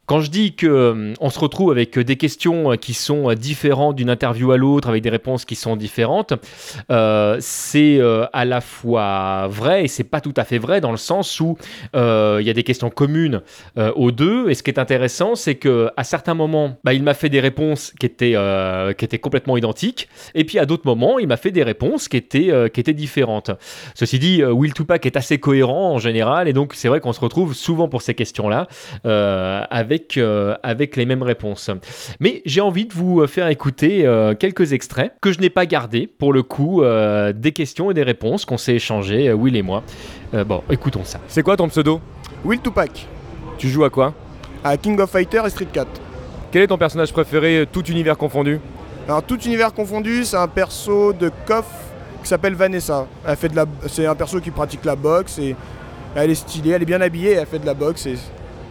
quand 0.09 0.21
je 0.21 0.31
dis 0.31 0.55
que 0.55 0.65
euh, 0.65 1.13
on 1.21 1.29
se 1.29 1.37
retrouve 1.37 1.69
avec 1.69 1.99
des 1.99 2.15
questions 2.15 2.71
euh, 2.71 2.75
qui 2.77 2.95
sont 2.95 3.29
euh, 3.29 3.35
différentes 3.35 3.95
d'une 3.95 4.09
interview 4.09 4.51
à 4.51 4.57
l'autre, 4.57 4.89
avec 4.89 5.03
des 5.03 5.11
réponses 5.11 5.45
qui 5.45 5.53
sont 5.53 5.75
différentes, 5.75 6.33
euh, 6.89 7.37
c'est 7.39 7.99
euh, 7.99 8.25
à 8.33 8.43
la 8.43 8.59
fois 8.59 9.47
vrai 9.49 9.83
et 9.83 9.87
c'est 9.87 10.03
pas 10.03 10.19
tout 10.19 10.33
à 10.35 10.45
fait 10.45 10.57
vrai 10.57 10.81
dans 10.81 10.89
le 10.89 10.97
sens 10.97 11.39
où 11.39 11.59
euh, 11.95 12.39
il 12.41 12.47
y 12.47 12.49
a 12.49 12.53
des 12.53 12.63
questions 12.63 12.89
communes 12.89 13.41
euh, 13.77 13.91
aux 13.95 14.11
deux. 14.11 14.49
Et 14.49 14.55
ce 14.55 14.63
qui 14.63 14.71
est 14.71 14.79
intéressant, 14.79 15.35
c'est 15.35 15.53
que 15.53 15.91
à 15.95 16.03
certains 16.03 16.33
moments, 16.33 16.79
bah, 16.83 16.93
il 16.93 17.03
m'a 17.03 17.13
fait 17.13 17.29
des 17.29 17.39
réponses 17.39 17.93
qui 17.99 18.07
étaient 18.07 18.33
euh, 18.35 18.93
qui 18.93 19.05
étaient 19.05 19.19
complètement 19.19 19.57
identiques, 19.57 20.09
et 20.33 20.43
puis 20.43 20.57
à 20.57 20.65
d'autres 20.65 20.87
moments, 20.87 21.19
il 21.19 21.27
m'a 21.27 21.37
fait 21.37 21.51
des 21.51 21.61
réponses 21.61 22.07
qui 22.07 22.17
étaient 22.17 22.49
euh, 22.49 22.67
qui 22.67 22.79
étaient 22.79 22.95
différentes. 22.95 23.51
Ceci 23.93 24.17
dit, 24.17 24.41
euh, 24.41 24.51
Will 24.51 24.73
Tupac 24.73 25.05
est 25.05 25.17
assez 25.17 25.37
cohérent 25.37 25.93
en 25.93 25.99
général, 25.99 26.47
et 26.47 26.53
donc 26.53 26.73
c'est 26.73 26.87
vrai 26.87 26.99
qu'on 26.99 27.13
se 27.13 27.21
retrouve 27.21 27.53
souvent 27.53 27.87
pour 27.87 28.01
ces 28.01 28.15
questions-là 28.15 28.67
euh, 29.05 29.61
avec 29.69 29.98
avec, 29.99 30.17
euh, 30.17 30.55
avec 30.63 30.95
les 30.95 31.05
mêmes 31.05 31.23
réponses. 31.23 31.69
Mais 32.19 32.41
j'ai 32.45 32.61
envie 32.61 32.85
de 32.85 32.93
vous 32.93 33.25
faire 33.27 33.47
écouter 33.47 34.05
euh, 34.05 34.33
quelques 34.33 34.73
extraits 34.73 35.13
que 35.21 35.31
je 35.31 35.39
n'ai 35.39 35.49
pas 35.49 35.65
gardés, 35.65 36.07
pour 36.07 36.31
le 36.33 36.43
coup, 36.43 36.83
euh, 36.83 37.33
des 37.33 37.51
questions 37.51 37.91
et 37.91 37.93
des 37.93 38.03
réponses 38.03 38.45
qu'on 38.45 38.57
s'est 38.57 38.75
échangées, 38.75 39.29
euh, 39.29 39.33
Will 39.33 39.55
et 39.55 39.61
moi. 39.61 39.83
Euh, 40.33 40.43
bon, 40.43 40.63
écoutons 40.69 41.03
ça. 41.03 41.19
C'est 41.27 41.43
quoi 41.43 41.57
ton 41.57 41.67
pseudo? 41.67 41.99
Will 42.45 42.61
Tupac, 42.61 43.07
Tu 43.57 43.67
joues 43.67 43.83
à 43.83 43.89
quoi? 43.89 44.13
À 44.63 44.77
King 44.77 44.99
of 44.99 45.09
Fighter 45.09 45.41
et 45.45 45.49
Street 45.49 45.67
4. 45.71 45.87
Quel 46.51 46.63
est 46.63 46.67
ton 46.67 46.77
personnage 46.77 47.11
préféré, 47.11 47.65
tout 47.71 47.85
univers 47.87 48.17
confondu? 48.17 48.59
Alors 49.07 49.23
tout 49.23 49.39
univers 49.41 49.73
confondu, 49.73 50.23
c'est 50.23 50.37
un 50.37 50.47
perso 50.47 51.13
de 51.13 51.31
KOF 51.45 51.65
qui 52.23 52.29
s'appelle 52.29 52.53
Vanessa. 52.53 53.07
Elle 53.27 53.35
fait 53.35 53.49
de 53.49 53.55
la, 53.55 53.65
c'est 53.87 54.05
un 54.05 54.15
perso 54.15 54.39
qui 54.39 54.51
pratique 54.51 54.85
la 54.85 54.95
boxe 54.95 55.39
et 55.39 55.55
elle 56.15 56.31
est 56.31 56.35
stylée, 56.35 56.71
elle 56.71 56.81
est 56.81 56.85
bien 56.85 57.01
habillée, 57.01 57.33
elle 57.33 57.45
fait 57.45 57.59
de 57.59 57.65
la 57.65 57.73
boxe 57.73 58.05
et 58.05 58.15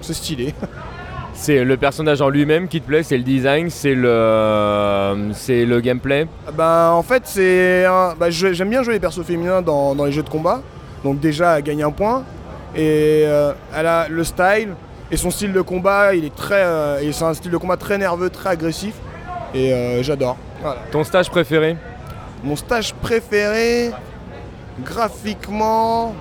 c'est 0.00 0.14
stylé. 0.14 0.54
C'est 1.40 1.62
le 1.64 1.76
personnage 1.76 2.21
en 2.21 2.28
lui-même 2.28 2.66
qui 2.68 2.80
te 2.80 2.87
plaît, 2.87 3.02
c'est 3.04 3.16
le 3.16 3.23
design, 3.23 3.71
c'est 3.71 3.95
le, 3.95 5.30
c'est 5.33 5.64
le 5.64 5.80
gameplay. 5.80 6.26
ben 6.52 6.90
en 6.90 7.02
fait 7.02 7.23
c'est, 7.26 7.85
un- 7.87 8.14
bah, 8.18 8.28
j'aime 8.28 8.68
bien 8.68 8.83
jouer 8.83 8.95
les 8.95 9.00
persos 9.00 9.23
féminins 9.25 9.62
dans, 9.62 9.95
dans 9.95 10.04
les 10.04 10.12
jeux 10.12 10.25
de 10.25 10.28
combat, 10.28 10.61
donc 11.04 11.21
déjà 11.21 11.57
elle 11.59 11.62
gagne 11.64 11.85
un 11.85 11.92
point 11.92 12.25
et 12.75 13.23
euh, 13.25 13.52
elle 13.75 13.87
a 13.87 14.09
le 14.09 14.25
style 14.25 14.75
et 15.11 15.16
son 15.16 15.30
style 15.30 15.52
de 15.52 15.61
combat, 15.62 16.12
il 16.14 16.25
est 16.25 16.35
très, 16.35 16.61
euh, 16.64 16.99
et 17.00 17.12
c'est 17.12 17.25
un 17.25 17.33
style 17.35 17.52
de 17.52 17.57
combat 17.57 17.76
très 17.76 17.97
nerveux, 17.99 18.30
très 18.30 18.50
agressif 18.50 18.95
et 19.54 19.73
euh, 19.73 20.02
j'adore. 20.02 20.37
Voilà. 20.61 20.80
Ton 20.90 21.04
stage 21.04 21.30
préféré? 21.30 21.76
Mon 22.42 22.57
stage 22.57 22.92
préféré, 22.95 23.90
graphiquement, 24.85 26.14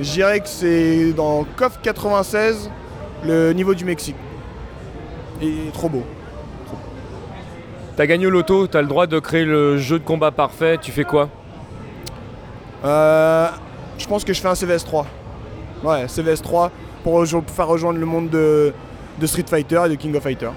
je 0.00 0.10
dirais 0.12 0.38
que 0.40 0.48
c'est 0.48 1.12
dans 1.12 1.44
KOF 1.56 1.80
96, 1.82 2.70
le 3.26 3.52
niveau 3.52 3.74
du 3.74 3.84
Mexique. 3.84 4.16
Trop 5.72 5.88
beau. 5.88 6.02
T'as 7.96 8.06
gagné 8.06 8.26
au 8.26 8.30
loto, 8.30 8.66
t'as 8.66 8.80
le 8.80 8.88
droit 8.88 9.06
de 9.06 9.18
créer 9.18 9.44
le 9.44 9.76
jeu 9.76 9.98
de 9.98 10.04
combat 10.04 10.30
parfait, 10.30 10.78
tu 10.80 10.90
fais 10.92 11.04
quoi? 11.04 11.28
Euh, 12.84 13.48
je 13.98 14.06
pense 14.06 14.24
que 14.24 14.32
je 14.32 14.40
fais 14.40 14.48
un 14.48 14.54
CVS 14.54 14.84
3. 14.84 15.06
Ouais, 15.84 16.08
CVS 16.08 16.40
3 16.42 16.70
pour 17.04 17.20
rejo- 17.22 17.42
faire 17.46 17.66
rejoindre 17.66 17.98
le 17.98 18.06
monde 18.06 18.30
de, 18.30 18.72
de 19.20 19.26
Street 19.26 19.44
Fighter 19.46 19.82
et 19.86 19.88
de 19.90 19.94
King 19.96 20.16
of 20.16 20.22
Fighter. 20.22 20.50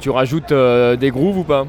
Tu 0.00 0.10
rajoutes 0.10 0.50
euh, 0.52 0.96
des 0.96 1.10
grooves 1.10 1.38
ou 1.38 1.44
pas? 1.44 1.64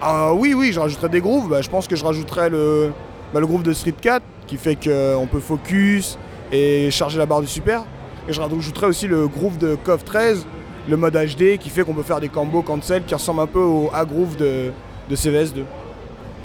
Ah 0.00 0.32
oui, 0.32 0.54
oui, 0.56 0.72
je 0.72 0.78
rajouterais 0.80 1.08
des 1.08 1.20
grooves. 1.20 1.48
Bah, 1.50 1.60
je 1.60 1.68
pense 1.68 1.86
que 1.88 1.96
je 1.96 2.04
rajouterais 2.04 2.48
le, 2.48 2.92
bah, 3.34 3.40
le 3.40 3.46
groove 3.46 3.64
de 3.64 3.72
Street 3.72 3.94
4 4.00 4.22
qui 4.46 4.56
fait 4.56 4.76
qu'on 4.76 5.26
peut 5.26 5.40
focus 5.40 6.16
et 6.52 6.90
charger 6.90 7.18
la 7.18 7.26
barre 7.26 7.40
du 7.40 7.48
super. 7.48 7.82
Et 8.28 8.32
je 8.32 8.40
rajouterais 8.40 8.86
aussi 8.86 9.08
le 9.08 9.26
groove 9.26 9.58
de 9.58 9.74
KOF 9.74 10.04
13, 10.04 10.46
le 10.88 10.96
mode 10.96 11.14
HD 11.14 11.58
qui 11.58 11.70
fait 11.70 11.84
qu'on 11.84 11.94
peut 11.94 12.02
faire 12.02 12.20
des 12.20 12.28
combos 12.28 12.62
cancel 12.62 13.04
qui 13.04 13.14
ressemblent 13.14 13.40
un 13.40 13.46
peu 13.46 13.60
au 13.60 13.90
A-groove 13.94 14.36
de, 14.36 14.72
de 15.08 15.16
CVS 15.16 15.52
2. 15.54 15.64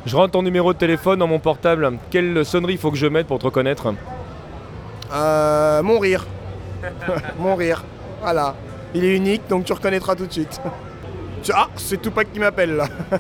Je 0.06 0.16
rentre 0.16 0.32
ton 0.32 0.44
numéro 0.44 0.72
de 0.74 0.78
téléphone 0.78 1.20
dans 1.20 1.28
mon 1.28 1.40
portable. 1.40 1.98
Quelle 2.12 2.46
sonnerie 2.46 2.78
faut 2.78 2.92
que 2.92 2.98
je 2.98 3.08
mette 3.08 3.28
pour 3.28 3.40
te 3.40 3.46
reconnaître 3.46 3.94
Euh, 5.12 5.84
mon 5.84 6.00
rire. 6.00 6.26
mon 7.40 7.56
rire. 7.56 7.84
Voilà. 8.22 8.56
Il 8.94 9.04
est 9.04 9.16
unique 9.16 9.42
donc 9.50 9.66
tu 9.66 9.74
reconnaîtras 9.74 10.16
tout 10.16 10.26
de 10.26 10.32
suite. 10.32 10.62
Ah, 11.54 11.68
c'est 11.76 12.02
Tupac 12.02 12.32
qui 12.32 12.40
m'appelle 12.40 12.76
là. 12.76 12.88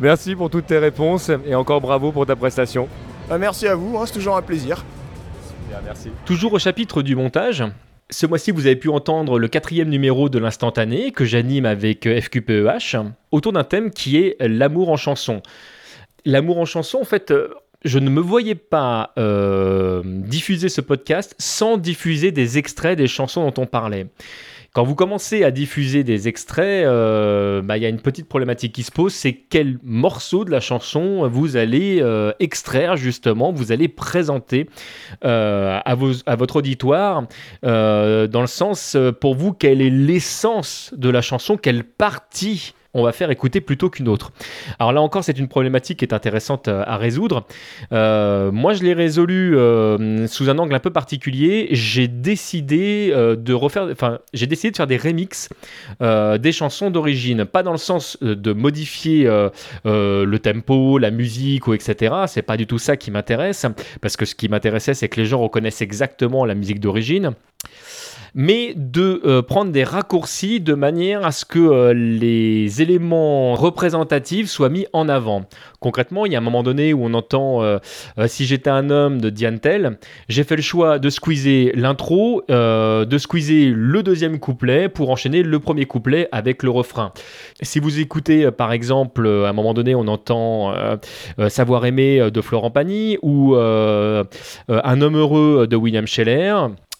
Merci 0.00 0.36
pour 0.36 0.48
toutes 0.50 0.66
tes 0.66 0.78
réponses 0.78 1.30
et 1.44 1.54
encore 1.54 1.80
bravo 1.80 2.12
pour 2.12 2.24
ta 2.26 2.36
prestation. 2.36 2.88
Bah, 3.28 3.36
merci 3.36 3.66
à 3.66 3.74
vous, 3.74 3.98
hein, 3.98 4.04
c'est 4.06 4.12
toujours 4.12 4.36
un 4.36 4.42
plaisir. 4.42 4.84
merci. 5.84 6.10
Toujours 6.24 6.52
au 6.52 6.58
chapitre 6.58 7.02
du 7.02 7.16
montage. 7.16 7.64
Ce 8.10 8.24
mois-ci, 8.24 8.52
vous 8.52 8.64
avez 8.64 8.76
pu 8.76 8.88
entendre 8.88 9.38
le 9.38 9.48
quatrième 9.48 9.90
numéro 9.90 10.30
de 10.30 10.38
l'instantané 10.38 11.12
que 11.12 11.26
j'anime 11.26 11.66
avec 11.66 12.08
FQPEH 12.08 12.96
autour 13.32 13.52
d'un 13.52 13.64
thème 13.64 13.90
qui 13.90 14.16
est 14.16 14.36
l'amour 14.40 14.88
en 14.88 14.96
chanson. 14.96 15.42
L'amour 16.24 16.58
en 16.58 16.64
chanson, 16.64 16.98
en 17.02 17.04
fait, 17.04 17.30
euh, 17.30 17.48
je 17.84 17.98
ne 17.98 18.08
me 18.08 18.20
voyais 18.20 18.54
pas 18.54 19.12
euh, 19.18 20.02
diffuser 20.04 20.70
ce 20.70 20.80
podcast 20.80 21.34
sans 21.38 21.76
diffuser 21.76 22.32
des 22.32 22.56
extraits 22.56 22.96
des 22.96 23.08
chansons 23.08 23.44
dont 23.44 23.62
on 23.62 23.66
parlait. 23.66 24.06
Quand 24.74 24.84
vous 24.84 24.94
commencez 24.94 25.44
à 25.44 25.50
diffuser 25.50 26.04
des 26.04 26.28
extraits, 26.28 26.84
euh, 26.84 27.62
bah, 27.62 27.78
il 27.78 27.82
y 27.82 27.86
a 27.86 27.88
une 27.88 28.00
petite 28.00 28.28
problématique 28.28 28.74
qui 28.74 28.82
se 28.82 28.92
pose, 28.92 29.14
c'est 29.14 29.32
quel 29.32 29.78
morceau 29.82 30.44
de 30.44 30.50
la 30.50 30.60
chanson 30.60 31.26
vous 31.26 31.56
allez 31.56 32.00
euh, 32.00 32.32
extraire 32.38 32.96
justement, 32.96 33.50
vous 33.50 33.72
allez 33.72 33.88
présenter 33.88 34.68
euh, 35.24 35.80
à, 35.84 35.94
votre 35.94 36.56
auditoire, 36.56 37.24
dans 37.62 38.40
le 38.40 38.46
sens, 38.46 38.96
pour 39.20 39.34
vous, 39.34 39.52
quelle 39.52 39.80
est 39.80 39.90
l'essence 39.90 40.92
de 40.96 41.08
la 41.08 41.22
chanson, 41.22 41.56
quelle 41.56 41.84
partie 41.84 42.74
on 42.94 43.02
va 43.02 43.12
faire 43.12 43.30
écouter 43.30 43.60
plutôt 43.60 43.90
qu'une 43.90 44.08
autre. 44.08 44.32
Alors 44.78 44.92
là 44.92 45.02
encore, 45.02 45.22
c'est 45.22 45.38
une 45.38 45.48
problématique 45.48 45.98
qui 45.98 46.04
est 46.04 46.14
intéressante 46.14 46.68
euh, 46.68 46.82
à 46.86 46.96
résoudre. 46.96 47.46
Euh, 47.92 48.50
moi, 48.50 48.72
je 48.72 48.82
l'ai 48.82 48.94
résolu 48.94 49.56
euh, 49.56 50.26
sous 50.26 50.48
un 50.48 50.58
angle 50.58 50.74
un 50.74 50.80
peu 50.80 50.90
particulier. 50.90 51.68
J'ai 51.72 52.08
décidé 52.08 53.12
de 53.12 53.52
refaire, 53.52 53.88
enfin, 53.92 54.18
j'ai 54.32 54.46
décidé 54.46 54.70
de 54.70 54.76
faire 54.76 54.86
des 54.86 54.96
remixes 54.96 55.48
des 56.00 56.52
chansons 56.52 56.90
d'origine, 56.90 57.44
pas 57.44 57.62
dans 57.62 57.72
le 57.72 57.78
sens 57.78 58.18
de 58.20 58.52
modifier 58.52 59.24
le 59.84 60.36
tempo, 60.38 60.98
la 60.98 61.10
musique 61.10 61.66
ou 61.66 61.74
etc. 61.74 62.14
C'est 62.26 62.42
pas 62.42 62.56
du 62.56 62.66
tout 62.66 62.78
ça 62.78 62.96
qui 62.96 63.10
m'intéresse, 63.10 63.66
parce 64.00 64.16
que 64.16 64.24
ce 64.24 64.34
qui 64.34 64.48
m'intéressait, 64.48 64.94
c'est 64.94 65.08
que 65.08 65.20
les 65.20 65.26
gens 65.26 65.40
reconnaissent 65.40 65.82
exactement 65.82 66.44
la 66.44 66.54
musique 66.54 66.80
d'origine. 66.80 67.34
Mais 68.38 68.72
de 68.76 69.20
euh, 69.24 69.42
prendre 69.42 69.72
des 69.72 69.82
raccourcis 69.82 70.60
de 70.60 70.74
manière 70.74 71.26
à 71.26 71.32
ce 71.32 71.44
que 71.44 71.58
euh, 71.58 71.92
les 71.92 72.80
éléments 72.80 73.54
représentatifs 73.54 74.48
soient 74.48 74.68
mis 74.68 74.86
en 74.92 75.08
avant. 75.08 75.42
Concrètement, 75.80 76.24
il 76.24 76.32
y 76.32 76.36
a 76.36 76.38
un 76.38 76.42
moment 76.42 76.62
donné 76.62 76.92
où 76.92 77.04
on 77.04 77.14
entend 77.14 77.64
euh, 77.64 77.78
Si 78.28 78.46
j'étais 78.46 78.70
un 78.70 78.90
homme 78.90 79.20
de 79.20 79.28
Diane 79.28 79.58
j'ai 80.28 80.44
fait 80.44 80.54
le 80.54 80.62
choix 80.62 81.00
de 81.00 81.10
squeezer 81.10 81.72
l'intro, 81.74 82.44
de 82.48 83.18
squeezer 83.18 83.72
le 83.74 84.04
deuxième 84.04 84.38
couplet 84.38 84.88
pour 84.88 85.10
enchaîner 85.10 85.42
le 85.42 85.58
premier 85.58 85.86
couplet 85.86 86.28
avec 86.30 86.62
le 86.62 86.70
refrain. 86.70 87.12
Si 87.60 87.80
vous 87.80 87.98
écoutez 87.98 88.52
par 88.52 88.70
exemple, 88.70 89.26
à 89.26 89.48
un 89.48 89.52
moment 89.52 89.74
donné, 89.74 89.96
on 89.96 90.06
entend 90.06 90.72
Savoir 91.48 91.86
aimer 91.86 92.30
de 92.30 92.40
Florent 92.40 92.70
Pagny 92.70 93.18
ou 93.22 93.56
Un 93.56 95.00
homme 95.00 95.16
heureux 95.16 95.66
de 95.66 95.76
William 95.76 96.06
Scheller, 96.06 96.54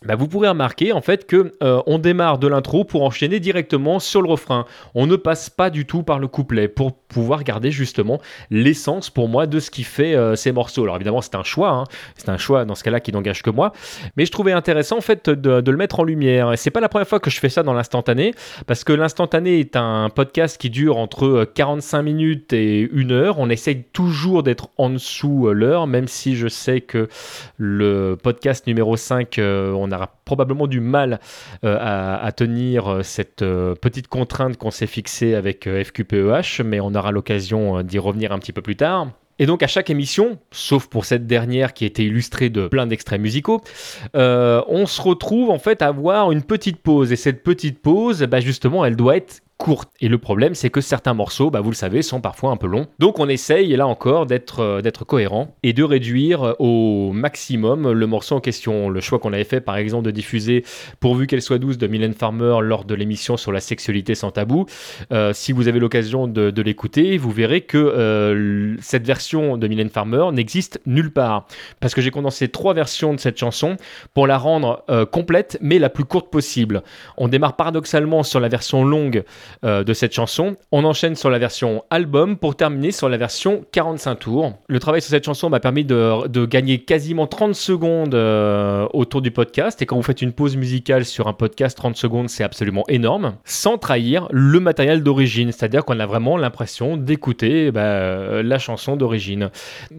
bah, 0.04 0.14
vous 0.14 0.28
pourrez 0.28 0.48
remarquer 0.48 0.92
en 0.92 1.00
fait 1.00 1.26
que 1.26 1.54
euh, 1.60 1.82
on 1.86 1.98
démarre 1.98 2.38
de 2.38 2.46
l'intro 2.46 2.84
pour 2.84 3.02
enchaîner 3.02 3.40
directement 3.40 3.98
sur 3.98 4.22
le 4.22 4.28
refrain. 4.28 4.64
On 4.94 5.08
ne 5.08 5.16
passe 5.16 5.50
pas 5.50 5.70
du 5.70 5.86
tout 5.86 6.04
par 6.04 6.20
le 6.20 6.28
couplet 6.28 6.68
pour 6.68 6.94
pouvoir 6.94 7.42
garder 7.42 7.72
justement 7.72 8.20
l'essence 8.50 9.10
pour 9.10 9.28
moi 9.28 9.48
de 9.48 9.58
ce 9.58 9.72
qui 9.72 9.82
fait 9.82 10.14
euh, 10.14 10.36
ces 10.36 10.52
morceaux. 10.52 10.84
Alors 10.84 10.94
évidemment 10.94 11.20
c'est 11.20 11.34
un 11.34 11.42
choix, 11.42 11.70
hein. 11.70 11.84
c'est 12.14 12.28
un 12.28 12.36
choix 12.36 12.64
dans 12.64 12.76
ce 12.76 12.84
cas-là 12.84 13.00
qui 13.00 13.10
n'engage 13.10 13.42
que 13.42 13.50
moi, 13.50 13.72
mais 14.16 14.24
je 14.24 14.30
trouvais 14.30 14.52
intéressant 14.52 14.98
en 14.98 15.00
fait 15.00 15.28
de, 15.28 15.68
le 15.68 15.76
mettre 15.76 15.98
en 15.98 16.04
lumière. 16.04 16.52
Et 16.52 16.56
c'est 16.56 16.70
pas 16.70 16.80
la 16.80 16.88
première 16.88 17.08
fois 17.08 17.18
que 17.18 17.30
je 17.30 17.40
fais 17.40 17.48
ça 17.48 17.64
dans 17.64 17.74
l'instantané, 17.74 18.34
parce 18.68 18.84
que 18.84 18.92
l'instantané 18.92 19.58
est 19.58 19.74
un 19.74 20.10
podcast 20.10 20.58
qui 20.58 20.70
dure 20.70 20.96
entre 20.96 21.44
45 21.54 21.98
euh, 21.98 22.02
minutes 22.02 22.52
et 22.52 22.88
une 22.92 23.10
heure. 23.10 23.40
On 23.40 23.50
essaye 23.50 23.82
toujours 23.92 24.44
d'être 24.44 24.68
en 24.76 24.90
dessous 24.90 25.48
l'heure, 25.52 25.88
même 25.88 26.06
si 26.06 26.36
je 26.36 26.46
sais 26.46 26.82
que 26.82 27.08
le 27.56 28.16
podcast 28.22 28.68
numéro 28.68 28.96
5, 28.96 29.40
on 29.40 29.87
on 29.88 29.92
aura 29.92 30.10
probablement 30.24 30.66
du 30.66 30.80
mal 30.80 31.20
euh, 31.64 31.78
à, 31.80 32.30
tenir 32.32 32.88
euh, 32.88 33.02
cette 33.02 33.42
euh, 33.42 33.74
petite 33.74 34.08
contrainte 34.08 34.56
qu'on 34.56 34.70
s'est 34.70 34.86
fixée 34.86 35.34
avec 35.34 35.68
FQPEH, 35.68 36.62
mais 36.64 36.80
on 36.80 36.94
aura 36.94 37.10
l'occasion 37.12 37.82
d'y 37.82 37.98
revenir 37.98 38.32
un 38.32 38.38
petit 38.38 38.52
peu 38.52 38.62
plus 38.62 38.76
tard. 38.76 39.08
Et 39.40 39.46
donc 39.46 39.62
à 39.62 39.68
chaque 39.68 39.88
émission, 39.88 40.38
sauf 40.50 40.88
pour 40.88 41.04
cette 41.04 41.26
dernière 41.26 41.72
qui 41.72 41.84
était 41.84 42.04
illustrée 42.04 42.50
de 42.50 42.66
plein 42.66 42.88
d'extraits 42.88 43.20
musicaux, 43.20 43.60
on 44.14 44.86
se 44.86 45.00
retrouve 45.00 45.50
en 45.50 45.60
fait 45.60 45.80
à 45.80 45.86
avoir 45.86 46.32
une 46.32 46.42
petite 46.42 46.78
pause. 46.78 47.12
Et 47.12 47.16
cette 47.16 47.44
petite 47.44 47.80
pause, 47.80 48.20
bah, 48.24 48.40
justement, 48.40 48.84
elle 48.84 48.96
doit 48.96 49.16
être 49.16 49.42
courte. 49.58 49.90
Et 50.00 50.08
le 50.08 50.18
problème, 50.18 50.54
c'est 50.54 50.70
que 50.70 50.80
certains 50.80 51.14
morceaux, 51.14 51.50
bah, 51.50 51.60
vous 51.60 51.70
le 51.70 51.76
savez, 51.76 52.00
sont 52.02 52.20
parfois 52.20 52.52
un 52.52 52.56
peu 52.56 52.68
longs. 52.68 52.86
Donc 53.00 53.18
on 53.18 53.28
essaye, 53.28 53.74
là 53.76 53.86
encore, 53.86 54.24
d'être 54.24 54.60
euh, 54.60 54.90
cohérent 55.06 55.54
et 55.62 55.72
de 55.72 55.82
réduire 55.82 56.42
euh, 56.42 56.52
au 56.60 57.12
maximum 57.12 57.90
le 57.90 58.06
morceau 58.06 58.36
en 58.36 58.40
question. 58.40 58.88
Le 58.88 59.00
choix 59.00 59.18
qu'on 59.18 59.32
avait 59.32 59.44
fait, 59.44 59.60
par 59.60 59.76
exemple, 59.76 60.04
de 60.04 60.12
diffuser 60.12 60.64
Pourvu 61.00 61.26
qu'elle 61.26 61.42
soit 61.42 61.58
douce 61.58 61.76
de 61.76 61.86
Mylène 61.88 62.14
Farmer 62.14 62.58
lors 62.62 62.84
de 62.84 62.94
l'émission 62.94 63.36
sur 63.36 63.50
la 63.50 63.60
sexualité 63.60 64.14
sans 64.14 64.30
tabou. 64.30 64.66
Euh, 65.12 65.32
si 65.34 65.52
vous 65.52 65.66
avez 65.66 65.80
l'occasion 65.80 66.28
de 66.28 66.62
l'écouter, 66.62 67.18
vous 67.18 67.30
verrez 67.30 67.62
que 67.62 68.76
cette 68.80 69.06
version 69.06 69.56
de 69.56 69.66
Mylène 69.66 69.90
Farmer 69.90 70.26
n'existe 70.32 70.80
nulle 70.86 71.12
part. 71.12 71.46
Parce 71.80 71.94
que 71.94 72.00
j'ai 72.00 72.10
condensé 72.10 72.48
trois 72.48 72.74
versions 72.74 73.12
de 73.12 73.18
cette 73.18 73.38
chanson 73.38 73.76
pour 74.14 74.26
la 74.26 74.38
rendre 74.38 74.84
complète, 75.10 75.58
mais 75.60 75.78
la 75.78 75.88
plus 75.88 76.04
courte 76.04 76.30
possible. 76.30 76.82
On 77.16 77.28
démarre 77.28 77.56
paradoxalement 77.56 78.22
sur 78.22 78.40
la 78.40 78.48
version 78.48 78.84
longue 78.84 79.24
euh, 79.64 79.84
de 79.84 79.92
cette 79.92 80.12
chanson. 80.12 80.56
On 80.72 80.84
enchaîne 80.84 81.16
sur 81.16 81.30
la 81.30 81.38
version 81.38 81.84
album 81.90 82.36
pour 82.36 82.56
terminer 82.56 82.92
sur 82.92 83.08
la 83.08 83.16
version 83.16 83.64
45 83.72 84.14
tours. 84.16 84.52
Le 84.68 84.78
travail 84.78 85.00
sur 85.00 85.10
cette 85.10 85.24
chanson 85.24 85.50
m'a 85.50 85.60
permis 85.60 85.84
de, 85.84 86.46
gagner 86.46 86.78
quasiment 86.78 87.26
30 87.26 87.54
secondes 87.54 88.14
euh, 88.14 88.86
autour 88.92 89.22
du 89.22 89.30
podcast. 89.30 89.82
Et 89.82 89.86
quand 89.86 89.96
vous 89.96 90.02
faites 90.02 90.22
une 90.22 90.32
pause 90.32 90.56
musicale 90.56 91.04
sur 91.04 91.26
un 91.26 91.32
podcast, 91.32 91.76
30 91.76 91.96
secondes, 91.96 92.28
c'est 92.28 92.44
absolument 92.44 92.84
énorme. 92.88 93.34
Sans 93.44 93.78
trahir 93.78 94.28
le 94.30 94.60
matériel 94.60 95.02
d'origine. 95.02 95.52
C'est-à-dire 95.52 95.84
qu'on 95.84 95.98
a 96.00 96.06
vraiment 96.06 96.36
l'impression 96.36 96.96
d'écouter 96.96 97.70
bah, 97.70 98.42
la 98.42 98.58
chanson 98.58 98.96
d'origine. 98.96 99.50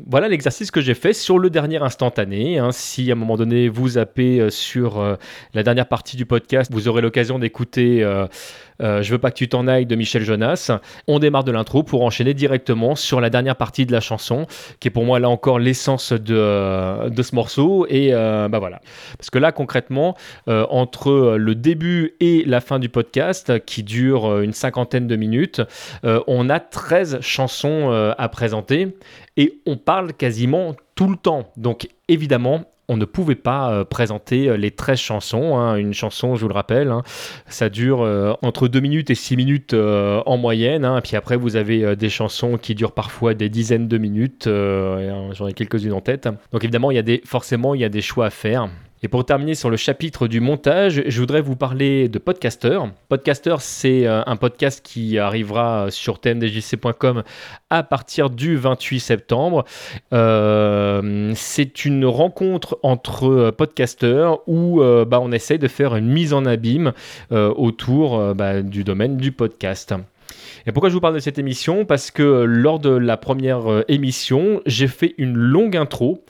Voilà 0.07 0.27
l'exercice 0.27 0.71
que 0.71 0.81
j'ai 0.81 0.93
fait 0.93 1.13
sur 1.13 1.39
le 1.39 1.49
dernier 1.49 1.77
instantané. 1.77 2.59
Hein. 2.59 2.71
Si 2.71 3.09
à 3.09 3.13
un 3.13 3.17
moment 3.17 3.35
donné 3.35 3.67
vous 3.67 3.89
zappez 3.89 4.39
euh, 4.39 4.49
sur 4.49 5.17
la 5.53 5.63
dernière 5.63 5.87
partie 5.87 6.17
du 6.17 6.25
podcast, 6.25 6.71
vous 6.71 6.87
aurez 6.87 7.01
l'occasion 7.01 7.39
d'écouter 7.39 8.03
euh, 8.81 9.01
je 9.01 9.11
veux 9.11 9.17
pas 9.17 9.31
que 9.31 9.35
tu 9.35 9.49
t'en 9.49 9.67
ailles 9.67 9.85
de 9.85 9.95
Michel 9.95 10.23
Jonas. 10.23 10.71
On 11.07 11.19
démarre 11.19 11.43
de 11.43 11.51
l'intro 11.51 11.83
pour 11.83 12.03
enchaîner 12.03 12.33
directement 12.33 12.95
sur 12.95 13.21
la 13.21 13.29
dernière 13.29 13.55
partie 13.55 13.85
de 13.85 13.91
la 13.91 13.99
chanson, 13.99 14.47
qui 14.79 14.87
est 14.87 14.91
pour 14.91 15.05
moi 15.05 15.19
là 15.19 15.29
encore 15.29 15.59
l'essence 15.59 16.13
de, 16.13 16.35
euh, 16.35 17.09
de 17.09 17.21
ce 17.23 17.35
morceau. 17.35 17.85
Et 17.89 18.13
euh, 18.13 18.47
bah 18.47 18.59
voilà. 18.59 18.81
Parce 19.17 19.29
que 19.29 19.39
là, 19.39 19.51
concrètement, 19.51 20.15
entre 20.47 21.35
le 21.37 21.55
début 21.55 22.15
et 22.19 22.43
la 22.45 22.61
fin 22.61 22.79
du 22.79 22.89
podcast, 22.89 23.63
qui 23.65 23.83
dure 23.83 24.39
une 24.39 24.53
cinquantaine 24.53 25.07
de 25.07 25.15
minutes, 25.15 25.61
on 26.03 26.49
a 26.49 26.59
13 26.59 27.19
chansons 27.21 28.13
à 28.17 28.29
présenter 28.29 28.95
et 29.37 29.59
on 29.65 29.77
parle 29.77 30.13
quasiment 30.13 30.75
tout 30.95 31.07
le 31.07 31.17
temps. 31.17 31.51
Donc 31.57 31.87
évidemment, 32.07 32.65
on 32.89 32.97
ne 32.97 33.05
pouvait 33.05 33.35
pas 33.35 33.71
euh, 33.71 33.83
présenter 33.85 34.49
euh, 34.49 34.57
les 34.57 34.71
13 34.71 34.99
chansons. 34.99 35.57
Hein. 35.57 35.77
Une 35.77 35.93
chanson, 35.93 36.35
je 36.35 36.41
vous 36.41 36.47
le 36.47 36.53
rappelle, 36.53 36.89
hein, 36.89 37.03
ça 37.47 37.69
dure 37.69 38.01
euh, 38.01 38.33
entre 38.41 38.67
2 38.67 38.79
minutes 38.79 39.11
et 39.11 39.15
6 39.15 39.37
minutes 39.37 39.73
en 39.73 40.37
moyenne. 40.37 40.83
Hein. 40.83 40.99
Puis 41.01 41.15
après, 41.15 41.37
vous 41.37 41.55
avez 41.55 41.95
des 41.95 42.09
chansons 42.09 42.57
qui 42.57 42.75
durent 42.75 42.91
parfois 42.91 43.35
des 43.35 43.49
dizaines 43.49 43.87
de 43.87 43.97
minutes. 43.97 44.45
J'en 44.47 45.47
ai 45.47 45.53
quelques-unes 45.53 45.93
en 45.93 46.01
tête. 46.01 46.27
Donc 46.51 46.63
évidemment, 46.63 46.91
il 46.91 46.95
y 46.95 46.99
a 46.99 47.03
des, 47.03 47.21
forcément, 47.25 47.75
il 47.75 47.81
y 47.81 47.85
a 47.85 47.89
des 47.89 48.01
choix 48.01 48.25
à 48.25 48.29
faire. 48.31 48.69
Et 49.01 49.07
pour 49.07 49.23
terminer 49.23 49.55
sur 49.55 49.69
le 49.69 49.77
chapitre 49.77 50.27
du 50.27 50.41
montage, 50.41 51.03
je 51.07 51.19
voudrais 51.21 51.39
vous 51.39 51.55
parler 51.55 52.09
de 52.09 52.19
Podcaster. 52.19 52.79
Podcaster, 53.07 53.55
c'est 53.59 54.05
euh, 54.05 54.21
un 54.25 54.35
podcast 54.35 54.81
qui 54.83 55.17
arrivera 55.17 55.87
sur 55.89 56.19
tmdjc.com 56.19 57.23
à 57.69 57.83
partir 57.83 58.29
du 58.29 58.57
28 58.57 58.99
septembre. 58.99 59.63
Euh, 60.11 61.31
c'est 61.33 61.85
une 61.85 62.05
rencontre 62.05 62.77
entre 62.83 63.51
podcasters 63.51 64.39
où 64.47 64.81
euh, 64.81 65.05
bah, 65.05 65.21
on 65.21 65.31
essaye 65.31 65.59
de 65.59 65.69
faire 65.69 65.95
une 65.95 66.09
mise 66.09 66.33
en 66.33 66.45
abîme 66.45 66.91
autour 67.31 68.35
bah, 68.35 68.61
du 68.61 68.83
domaine 68.83 69.15
du 69.15 69.31
podcast. 69.31 69.93
Et 70.65 70.71
pourquoi 70.71 70.89
je 70.89 70.93
vous 70.93 70.99
parle 70.99 71.15
de 71.15 71.19
cette 71.19 71.39
émission? 71.39 71.85
Parce 71.85 72.11
que 72.11 72.23
lors 72.23 72.79
de 72.79 72.89
la 72.89 73.15
première 73.15 73.83
émission, 73.87 74.61
j'ai 74.65 74.87
fait 74.87 75.15
une 75.17 75.35
longue 75.35 75.77
intro 75.77 76.23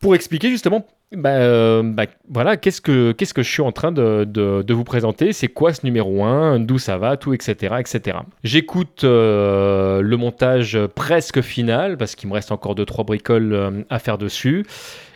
pour 0.00 0.14
expliquer 0.14 0.48
justement 0.48 0.86
bah, 1.12 1.30
euh, 1.30 1.82
bah, 1.82 2.06
voilà, 2.28 2.56
qu'est-ce 2.56 2.80
que, 2.80 3.14
je 3.18 3.42
suis 3.42 3.62
en 3.62 3.72
train 3.72 3.90
de, 3.90 4.24
de, 4.24 4.72
vous 4.72 4.84
présenter? 4.84 5.32
C'est 5.32 5.48
quoi 5.48 5.74
ce 5.74 5.84
numéro 5.84 6.24
1 6.24 6.60
D'où 6.60 6.78
ça 6.78 6.98
va? 6.98 7.16
Tout, 7.16 7.34
etc. 7.34 7.76
etc. 7.80 8.18
J'écoute 8.44 9.02
euh, 9.02 10.02
le 10.02 10.16
montage 10.16 10.78
presque 10.94 11.40
final, 11.40 11.96
parce 11.96 12.14
qu'il 12.14 12.28
me 12.28 12.34
reste 12.34 12.52
encore 12.52 12.76
2-3 12.76 13.04
bricoles 13.04 13.52
euh, 13.52 13.82
à 13.90 13.98
faire 13.98 14.18
dessus. 14.18 14.64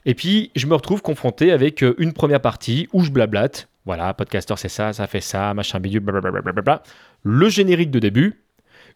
Et 0.05 0.15
puis, 0.15 0.51
je 0.57 0.67
me 0.67 0.75
retrouve 0.75 1.01
confronté 1.01 1.53
avec 1.53 1.85
une 1.99 2.13
première 2.13 2.41
partie 2.41 2.89
où 2.93 3.05
je 3.05 3.11
blablate. 3.11 3.69
Voilà, 3.87 4.13
podcaster, 4.15 4.55
c'est 4.57 4.69
ça, 4.69 4.93
ça 4.93 5.07
fait 5.07 5.21
ça, 5.21 5.55
machin 5.55 5.79
bidule, 5.79 6.01
blablabla. 6.01 6.83
Le 7.23 7.49
générique 7.49 7.91
de 7.91 8.01
début. 8.01 8.43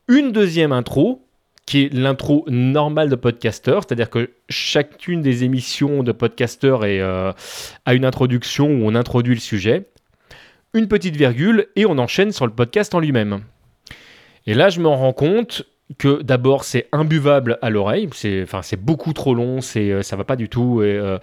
Une 0.08 0.32
deuxième 0.32 0.72
intro 0.72 1.27
qui 1.68 1.84
est 1.84 1.92
l'intro 1.92 2.46
normale 2.48 3.10
de 3.10 3.14
podcaster, 3.14 3.78
c'est-à-dire 3.86 4.08
que 4.08 4.30
chacune 4.48 5.20
des 5.20 5.44
émissions 5.44 6.02
de 6.02 6.12
podcaster 6.12 6.74
euh, 6.82 7.30
a 7.84 7.94
une 7.94 8.06
introduction 8.06 8.68
où 8.68 8.86
on 8.86 8.94
introduit 8.94 9.34
le 9.34 9.40
sujet, 9.40 9.84
une 10.72 10.88
petite 10.88 11.14
virgule 11.14 11.66
et 11.76 11.84
on 11.84 11.98
enchaîne 11.98 12.32
sur 12.32 12.46
le 12.46 12.54
podcast 12.54 12.94
en 12.94 13.00
lui-même. 13.00 13.42
Et 14.46 14.54
là, 14.54 14.70
je 14.70 14.80
me 14.80 14.88
rends 14.88 15.12
compte 15.12 15.64
que 15.98 16.22
d'abord 16.22 16.64
c'est 16.64 16.88
imbuvable 16.90 17.58
à 17.60 17.68
l'oreille, 17.68 18.08
c'est 18.14 18.82
beaucoup 18.82 19.12
trop 19.12 19.34
long, 19.34 19.60
c'est 19.60 19.90
euh, 19.90 20.02
ça 20.02 20.16
va 20.16 20.24
pas 20.24 20.36
du 20.36 20.48
tout 20.48 20.82
et, 20.82 20.96
euh, 20.96 21.18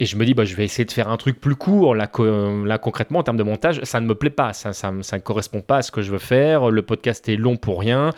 et 0.00 0.06
je 0.06 0.16
me 0.16 0.24
dis, 0.24 0.34
bah, 0.34 0.44
je 0.44 0.54
vais 0.54 0.64
essayer 0.64 0.84
de 0.84 0.92
faire 0.92 1.08
un 1.08 1.16
truc 1.16 1.40
plus 1.40 1.56
court. 1.56 1.94
Là, 1.94 2.08
là 2.64 2.78
concrètement, 2.78 3.18
en 3.18 3.22
termes 3.24 3.36
de 3.36 3.42
montage, 3.42 3.80
ça 3.82 4.00
ne 4.00 4.06
me 4.06 4.14
plaît 4.14 4.30
pas. 4.30 4.52
Ça, 4.52 4.72
ça, 4.72 4.92
ça, 5.02 5.16
ne 5.16 5.22
correspond 5.22 5.60
pas 5.60 5.78
à 5.78 5.82
ce 5.82 5.90
que 5.90 6.02
je 6.02 6.12
veux 6.12 6.18
faire. 6.18 6.70
Le 6.70 6.82
podcast 6.82 7.28
est 7.28 7.36
long 7.36 7.56
pour 7.56 7.80
rien. 7.80 8.10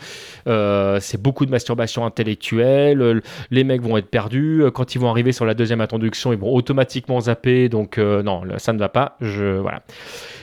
Euh, 0.47 0.99
c'est 1.01 1.19
beaucoup 1.19 1.45
de 1.45 1.51
masturbation 1.51 2.05
intellectuelle. 2.05 3.21
Les 3.49 3.63
mecs 3.63 3.81
vont 3.81 3.97
être 3.97 4.09
perdus. 4.09 4.63
Quand 4.73 4.93
ils 4.93 4.99
vont 4.99 5.09
arriver 5.09 5.31
sur 5.31 5.45
la 5.45 5.55
deuxième 5.55 5.81
introduction, 5.81 6.31
ils 6.31 6.39
vont 6.39 6.53
automatiquement 6.53 7.19
zapper. 7.19 7.67
Donc, 7.67 7.97
euh, 7.97 8.21
non, 8.21 8.43
ça 8.57 8.73
ne 8.73 8.79
va 8.79 8.89
pas. 8.89 9.17
Je, 9.19 9.57
voilà. 9.57 9.81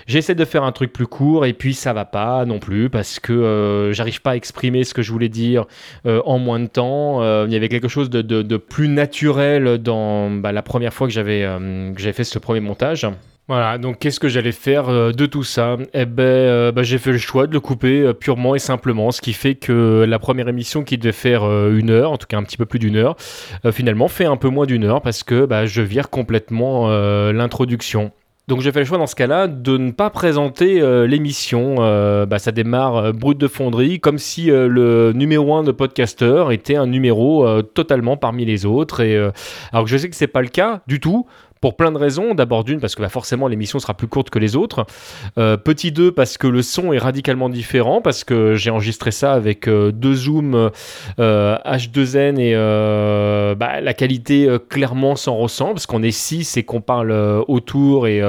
J'essaie 0.09 0.35
de 0.35 0.46
faire 0.46 0.64
un 0.64 0.72
truc 0.72 0.90
plus 0.90 1.07
court 1.07 1.44
et 1.44 1.53
puis 1.53 1.74
ça 1.74 1.92
va 1.92 2.07
pas 2.07 2.46
non 2.46 2.61
plus 2.61 2.88
parce 2.88 3.20
que 3.20 3.35
euh, 3.35 3.92
j'arrive 3.92 4.22
pas 4.22 4.31
à 4.31 4.37
exprimer 4.37 4.83
ce 4.85 4.94
que 4.94 5.03
je 5.03 5.12
voulais 5.12 5.29
dire 5.29 5.66
euh, 6.07 6.22
en 6.24 6.38
moins 6.38 6.61
de 6.61 6.66
temps. 6.66 7.20
Euh, 7.20 7.44
il 7.46 7.53
y 7.53 7.57
avait 7.57 7.68
quelque 7.68 7.88
chose 7.88 8.09
de, 8.09 8.22
de, 8.22 8.57
plus 8.57 8.88
naturel 8.88 9.77
dans 9.77 10.31
bah, 10.31 10.51
la 10.51 10.62
première 10.62 10.94
fois 10.94 11.07
que 11.07 11.12
j'avais 11.12 11.28
fait 11.29 12.25
ce 12.25 12.38
premier 12.38 12.61
montage. 12.61 13.07
Voilà, 13.49 13.79
donc 13.79 13.99
qu'est-ce 13.99 14.21
que 14.21 14.29
j'allais 14.29 14.53
faire 14.53 14.88
de 14.88 15.27
tout 15.27 15.43
ça? 15.43 15.79
Eh 15.95 16.05
ben, 16.05 16.71
bah, 16.73 16.83
j'ai 16.83 16.99
fait 16.99 17.12
le 17.12 17.19
choix 17.19 17.47
de 17.47 17.53
le 17.55 17.61
couper 17.61 18.12
purement 18.12 18.55
et 18.55 18.59
simplement, 18.59 19.11
ce 19.11 19.23
qui 19.23 19.33
fait 19.33 19.55
que 19.55 20.05
la 20.07 20.19
première 20.19 20.49
émission 20.49 20.85
qui 20.85 20.99
devait 20.99 21.12
faire 21.12 21.45
une 21.45 21.88
heure, 21.88 22.12
en 22.12 22.19
tout 22.19 22.27
cas 22.27 22.37
un 22.37 22.43
petit 22.43 22.59
peu 22.59 22.67
plus 22.67 22.79
d'une 22.79 22.97
heure, 22.97 23.17
finalement 23.73 24.09
fait 24.09 24.27
un 24.27 24.37
peu 24.37 24.49
moins 24.49 24.67
d'une 24.67 24.85
heure 24.85 25.01
parce 25.01 25.23
que 25.23 25.47
bah, 25.47 25.64
je 25.64 25.81
vire 25.81 26.11
complètement 26.11 26.91
l'introduction. 27.33 28.12
Donc 28.49 28.63
j'ai 28.63 28.73
fait 28.73 28.79
le 28.79 28.87
choix 28.87 28.97
dans 28.97 29.07
ce 29.07 29.15
cas-là 29.15 29.47
de 29.47 29.77
ne 29.77 29.91
pas 29.91 30.09
présenter 30.09 30.81
euh, 30.81 31.07
l'émission. 31.07 31.77
Euh, 31.81 32.25
bah, 32.25 32.39
ça 32.39 32.51
démarre 32.51 32.97
euh, 32.97 33.13
brut 33.13 33.37
de 33.37 33.47
fonderie, 33.47 34.01
comme 34.01 34.17
si 34.17 34.47
le 34.47 35.13
numéro 35.15 35.55
1 35.55 35.65
de 35.65 35.71
podcaster 35.71 36.47
était 36.51 36.77
un 36.77 36.87
numéro 36.87 37.47
totalement 37.75 38.17
parmi 38.17 38.47
les 38.47 38.65
autres. 38.65 39.01
Et, 39.01 39.17
alors 39.73 39.85
que 39.85 39.91
je 39.91 39.99
sais 39.99 40.09
que 40.09 40.17
c'est 40.17 40.27
pas 40.27 40.41
le 40.41 40.49
cas 40.49 40.81
du 40.87 40.99
tout 40.99 41.27
pour 41.61 41.77
plein 41.77 41.92
de 41.92 41.99
raisons. 41.99 42.35
D'abord 42.35 42.64
d'une, 42.64 42.81
parce 42.81 42.94
que 42.94 43.03
bah, 43.03 43.09
forcément 43.09 43.49
l'émission 43.49 43.79
sera 43.79 43.94
plus 43.94 44.09
courte 44.09 44.31
que 44.31 44.38
les 44.38 44.57
autres. 44.57 44.87
Euh, 45.38 45.57
petit 45.57 45.92
2, 45.92 46.12
parce 46.12 46.38
que 46.38 46.47
le 46.47 46.62
son 46.62 46.92
est 46.92 46.99
radicalement 46.99 47.49
différent, 47.49 48.01
parce 48.01 48.25
que 48.25 48.55
j'ai 48.55 48.71
enregistré 48.71 49.11
ça 49.11 49.33
avec 49.33 49.68
euh, 49.68 49.92
deux 49.92 50.14
zooms 50.14 50.71
H2N 51.18 52.37
euh, 52.38 53.53
et 53.53 53.55
bah, 53.55 53.81
la 53.81 53.94
qualité 53.94 54.49
clairement 54.68 55.16
s'en 55.16 55.37
ressent, 55.37 55.68
parce 55.68 55.87
qu'on 55.87 56.03
est 56.03 56.11
6 56.11 56.57
et 56.57 56.62
qu'on 56.62 56.81
parle 56.81 57.12
autour. 57.49 58.07
Et, 58.07 58.23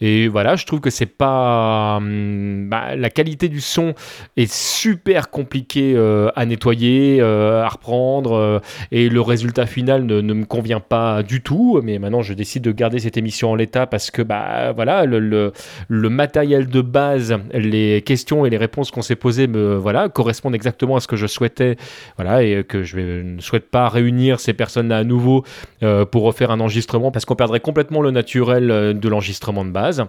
et 0.00 0.28
voilà, 0.28 0.56
je 0.56 0.66
trouve 0.66 0.80
que 0.80 0.90
c'est 0.90 1.06
pas... 1.06 1.96
Hum, 1.96 2.68
bah, 2.68 2.96
la 2.96 3.10
qualité 3.10 3.48
du 3.48 3.60
son 3.60 3.94
est 4.36 4.52
super 4.52 5.30
compliquée 5.30 5.96
à 6.34 6.46
nettoyer, 6.46 7.20
à 7.20 7.68
reprendre, 7.68 8.60
et 8.90 9.08
le 9.08 9.20
résultat 9.20 9.66
final 9.66 10.04
ne, 10.04 10.20
ne 10.20 10.34
me 10.34 10.44
convient 10.44 10.80
pas 10.80 11.22
du 11.22 11.42
tout. 11.42 11.80
Mais 11.82 11.98
maintenant, 11.98 12.22
je 12.22 12.34
décide 12.34 12.63
de 12.64 12.72
garder 12.72 12.98
cette 12.98 13.16
émission 13.16 13.50
en 13.50 13.54
l'état 13.54 13.86
parce 13.86 14.10
que 14.10 14.22
bah 14.22 14.72
voilà 14.72 15.04
le, 15.04 15.52
matériel 15.90 16.66
de 16.66 16.80
base, 16.80 17.36
les 17.52 18.02
questions 18.02 18.46
et 18.46 18.50
les 18.50 18.56
réponses 18.56 18.90
qu'on 18.90 19.02
s'est 19.02 19.16
posées 19.16 19.46
me 19.46 19.76
voilà 19.76 20.08
correspondent 20.08 20.54
exactement 20.54 20.96
à 20.96 21.00
ce 21.00 21.06
que 21.06 21.16
je 21.16 21.26
souhaitais 21.26 21.76
voilà 22.16 22.42
et 22.42 22.64
que 22.64 22.82
je, 22.82 22.98
ne 23.22 23.40
souhaite 23.40 23.70
pas 23.70 23.88
réunir 23.88 24.40
ces 24.40 24.54
personnes 24.54 24.88
là 24.88 24.98
à 24.98 25.04
nouveau 25.04 25.44
euh, 25.82 26.06
pour 26.06 26.22
refaire 26.22 26.50
un 26.50 26.60
enregistrement 26.60 27.10
parce 27.10 27.24
qu'on 27.26 27.36
perdrait 27.36 27.60
complètement 27.60 28.00
le 28.00 28.10
naturel 28.10 28.70
euh, 28.70 28.92
de 28.94 29.08
l'enregistrement 29.08 29.64
de 29.64 29.70
base. 29.70 30.04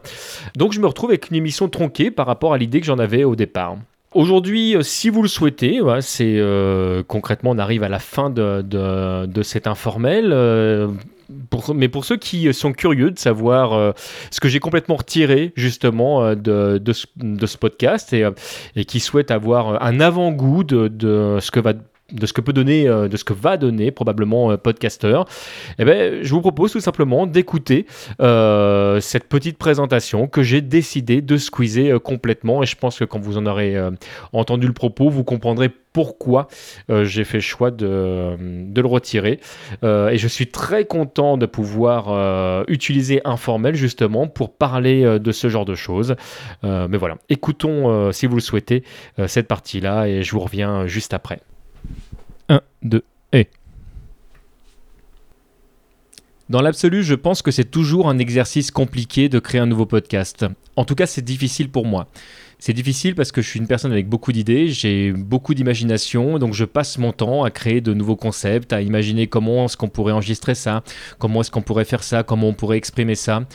Donc 0.55 0.71
je 0.71 0.79
me 0.79 0.87
retrouve 0.87 1.09
avec 1.09 1.29
une 1.29 1.35
émission 1.35 1.67
tronquée 1.67 2.11
par 2.11 2.25
rapport 2.25 2.53
à 2.53 2.57
l'idée 2.57 2.79
que 2.79 2.85
j'en 2.85 2.99
avais 2.99 3.25
au 3.25 3.35
départ. 3.35 3.75
Aujourd'hui, 4.13 4.77
euh, 4.77 4.81
si 4.81 5.09
vous 5.09 5.21
le 5.21 5.27
souhaitez, 5.27 5.81
c'est 5.99 6.41
concrètement 7.07 7.51
on 7.51 7.57
arrive 7.57 7.83
à 7.83 7.89
la 7.89 7.99
fin 7.99 8.29
de, 8.29 8.61
de 8.61 9.43
cet 9.43 9.67
informel 9.67 10.33
mais 11.73 11.89
pour 11.89 12.05
ceux 12.05 12.17
qui 12.17 12.53
sont 12.53 12.73
curieux 12.73 13.11
de 13.11 13.19
savoir 13.19 13.73
euh, 13.73 13.91
ce 14.31 14.39
que 14.39 14.47
j'ai 14.47 14.59
complètement 14.59 14.95
retiré 14.95 15.53
justement 15.55 16.23
euh, 16.23 16.35
de, 16.35 16.93
ce, 16.93 17.57
podcast 17.57 18.13
et, 18.13 18.23
euh, 18.23 18.31
et, 18.75 18.85
qui 18.85 18.99
souhaitent 18.99 19.31
avoir 19.31 19.81
un 19.83 19.99
avant-goût 19.99 20.63
de, 20.63 21.37
ce 21.41 21.51
que 21.51 21.59
va 21.59 21.73
de 22.11 22.25
ce 22.27 22.33
que 22.33 22.41
peut 22.41 22.53
donner, 22.53 22.87
euh, 22.87 23.07
de 23.07 23.17
ce 23.17 23.23
que 23.23 23.33
va 23.33 23.57
donner 23.57 23.89
probablement 23.89 24.51
euh, 24.51 24.57
Podcaster, 24.57 25.21
eh 25.79 25.85
ben, 25.85 26.23
je 26.23 26.29
vous 26.33 26.41
propose 26.41 26.71
tout 26.71 26.79
simplement 26.79 27.25
d'écouter 27.25 27.87
euh, 28.21 28.99
cette 28.99 29.27
petite 29.27 29.57
présentation 29.57 30.27
que 30.27 30.43
j'ai 30.43 30.61
décidé 30.61 31.21
de 31.21 31.37
squeezer 31.37 31.99
complètement. 32.01 32.61
Et 32.61 32.67
je 32.67 32.75
pense 32.75 32.99
que 32.99 33.05
quand 33.05 33.19
vous 33.19 33.37
en 33.37 33.45
aurez 33.45 33.75
entendu 34.33 34.67
le 34.67 34.73
propos, 34.73 35.09
vous 35.09 35.23
comprendrez 35.23 35.69
pourquoi 35.69 36.47
j'ai 37.03 37.23
fait 37.23 37.39
choix 37.39 37.71
de, 37.71 38.35
de 38.37 38.81
le 38.81 38.87
retirer. 38.87 39.39
et 39.83 40.17
je 40.17 40.27
suis 40.27 40.47
très 40.47 40.85
content 40.85 41.37
de 41.37 41.45
pouvoir 41.45 42.65
utiliser 42.67 43.21
Informel 43.25 43.75
justement 43.75 44.27
pour 44.27 44.53
parler 44.53 45.19
de 45.19 45.31
ce 45.31 45.47
genre 45.49 45.65
de 45.65 45.75
choses. 45.75 46.15
mais 46.63 46.97
voilà, 46.97 47.17
écoutons 47.29 48.11
si 48.11 48.25
vous 48.25 48.35
le 48.35 48.41
souhaitez 48.41 48.83
cette 49.27 49.47
partie-là 49.47 50.07
et 50.07 50.23
je 50.23 50.31
vous 50.31 50.41
reviens 50.41 50.85
juste 50.87 51.13
après. 51.13 51.39
1, 52.49 52.61
2, 52.83 53.03
et. 53.33 53.47
Dans 56.47 56.61
l'absolu, 56.61 57.03
je 57.03 57.15
pense 57.15 57.41
que 57.41 57.49
c'est 57.49 57.71
toujours 57.71 58.07
un 58.07 58.19
exercice 58.19 58.69
compliqué 58.69 59.29
de 59.29 59.39
créer 59.39 59.59
un 59.59 59.65
nouveau 59.65 59.87
podcast. 59.87 60.45
En 60.75 60.85
tout 60.85 60.93
cas, 60.93 61.07
c'est 61.07 61.23
difficile 61.23 61.71
pour 61.71 61.87
moi. 61.87 62.07
C'est 62.59 62.73
difficile 62.73 63.15
parce 63.15 63.31
que 63.31 63.41
je 63.41 63.49
suis 63.49 63.59
une 63.59 63.67
personne 63.67 63.91
avec 63.91 64.07
beaucoup 64.07 64.31
d'idées, 64.31 64.69
j'ai 64.69 65.11
beaucoup 65.11 65.53
d'imagination, 65.53 66.39
donc 66.39 66.53
je 66.53 66.63
passe 66.63 66.97
mon 66.97 67.11
temps 67.11 67.43
à 67.43 67.51
créer 67.51 67.81
de 67.81 67.93
nouveaux 67.93 68.15
concepts, 68.15 68.73
à 68.73 68.81
imaginer 68.81 69.27
comment 69.27 69.65
est-ce 69.65 69.75
qu'on 69.75 69.89
pourrait 69.89 70.13
enregistrer 70.13 70.55
ça, 70.55 70.83
comment 71.17 71.41
est-ce 71.41 71.51
qu'on 71.51 71.61
pourrait 71.61 71.85
faire 71.85 72.03
ça, 72.03 72.23
comment 72.23 72.47
on 72.47 72.53
pourrait 72.53 72.77
exprimer 72.77 73.15
ça. 73.15 73.45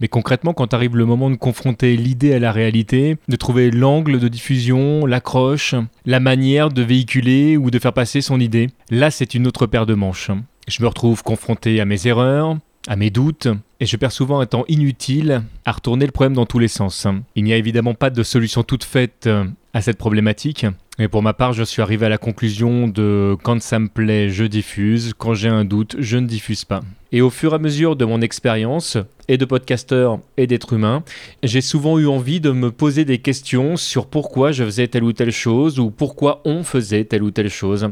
Mais 0.00 0.08
concrètement, 0.08 0.54
quand 0.54 0.72
arrive 0.72 0.96
le 0.96 1.04
moment 1.04 1.30
de 1.30 1.36
confronter 1.36 1.96
l'idée 1.96 2.32
à 2.32 2.38
la 2.38 2.52
réalité, 2.52 3.16
de 3.28 3.36
trouver 3.36 3.70
l'angle 3.70 4.18
de 4.18 4.28
diffusion, 4.28 5.04
l'accroche, 5.06 5.74
la 6.06 6.20
manière 6.20 6.70
de 6.70 6.82
véhiculer 6.82 7.56
ou 7.56 7.70
de 7.70 7.78
faire 7.78 7.92
passer 7.92 8.20
son 8.20 8.40
idée, 8.40 8.68
là 8.90 9.10
c'est 9.10 9.34
une 9.34 9.46
autre 9.46 9.66
paire 9.66 9.86
de 9.86 9.94
manches. 9.94 10.30
Je 10.68 10.82
me 10.82 10.88
retrouve 10.88 11.22
confronté 11.22 11.80
à 11.80 11.84
mes 11.84 12.06
erreurs, 12.06 12.56
à 12.88 12.96
mes 12.96 13.10
doutes, 13.10 13.48
et 13.80 13.86
je 13.86 13.96
perds 13.96 14.12
souvent 14.12 14.40
un 14.40 14.46
temps 14.46 14.64
inutile 14.68 15.42
à 15.64 15.72
retourner 15.72 16.06
le 16.06 16.12
problème 16.12 16.34
dans 16.34 16.46
tous 16.46 16.58
les 16.58 16.68
sens. 16.68 17.06
Il 17.34 17.44
n'y 17.44 17.52
a 17.52 17.56
évidemment 17.56 17.94
pas 17.94 18.10
de 18.10 18.22
solution 18.22 18.62
toute 18.62 18.84
faite 18.84 19.28
à 19.74 19.80
cette 19.82 19.98
problématique, 19.98 20.66
mais 21.00 21.08
pour 21.08 21.22
ma 21.22 21.32
part, 21.32 21.54
je 21.54 21.62
suis 21.62 21.80
arrivé 21.80 22.04
à 22.04 22.08
la 22.10 22.18
conclusion 22.18 22.86
de 22.86 23.34
quand 23.42 23.62
ça 23.62 23.78
me 23.78 23.88
plaît, 23.88 24.28
je 24.28 24.44
diffuse, 24.44 25.14
quand 25.16 25.32
j'ai 25.32 25.48
un 25.48 25.64
doute, 25.64 25.96
je 25.98 26.18
ne 26.18 26.26
diffuse 26.26 26.66
pas. 26.66 26.82
Et 27.10 27.22
au 27.22 27.30
fur 27.30 27.52
et 27.52 27.54
à 27.54 27.58
mesure 27.58 27.96
de 27.96 28.04
mon 28.04 28.20
expérience, 28.20 28.98
et 29.26 29.38
de 29.38 29.46
podcasteur 29.46 30.18
et 30.36 30.46
d'être 30.46 30.74
humain, 30.74 31.02
j'ai 31.42 31.62
souvent 31.62 31.98
eu 31.98 32.06
envie 32.06 32.40
de 32.40 32.50
me 32.50 32.70
poser 32.70 33.06
des 33.06 33.16
questions 33.16 33.78
sur 33.78 34.08
pourquoi 34.08 34.52
je 34.52 34.62
faisais 34.62 34.88
telle 34.88 35.04
ou 35.04 35.14
telle 35.14 35.32
chose 35.32 35.80
ou 35.80 35.90
pourquoi 35.90 36.42
on 36.44 36.64
faisait 36.64 37.04
telle 37.04 37.22
ou 37.22 37.30
telle 37.30 37.48
chose. 37.48 37.88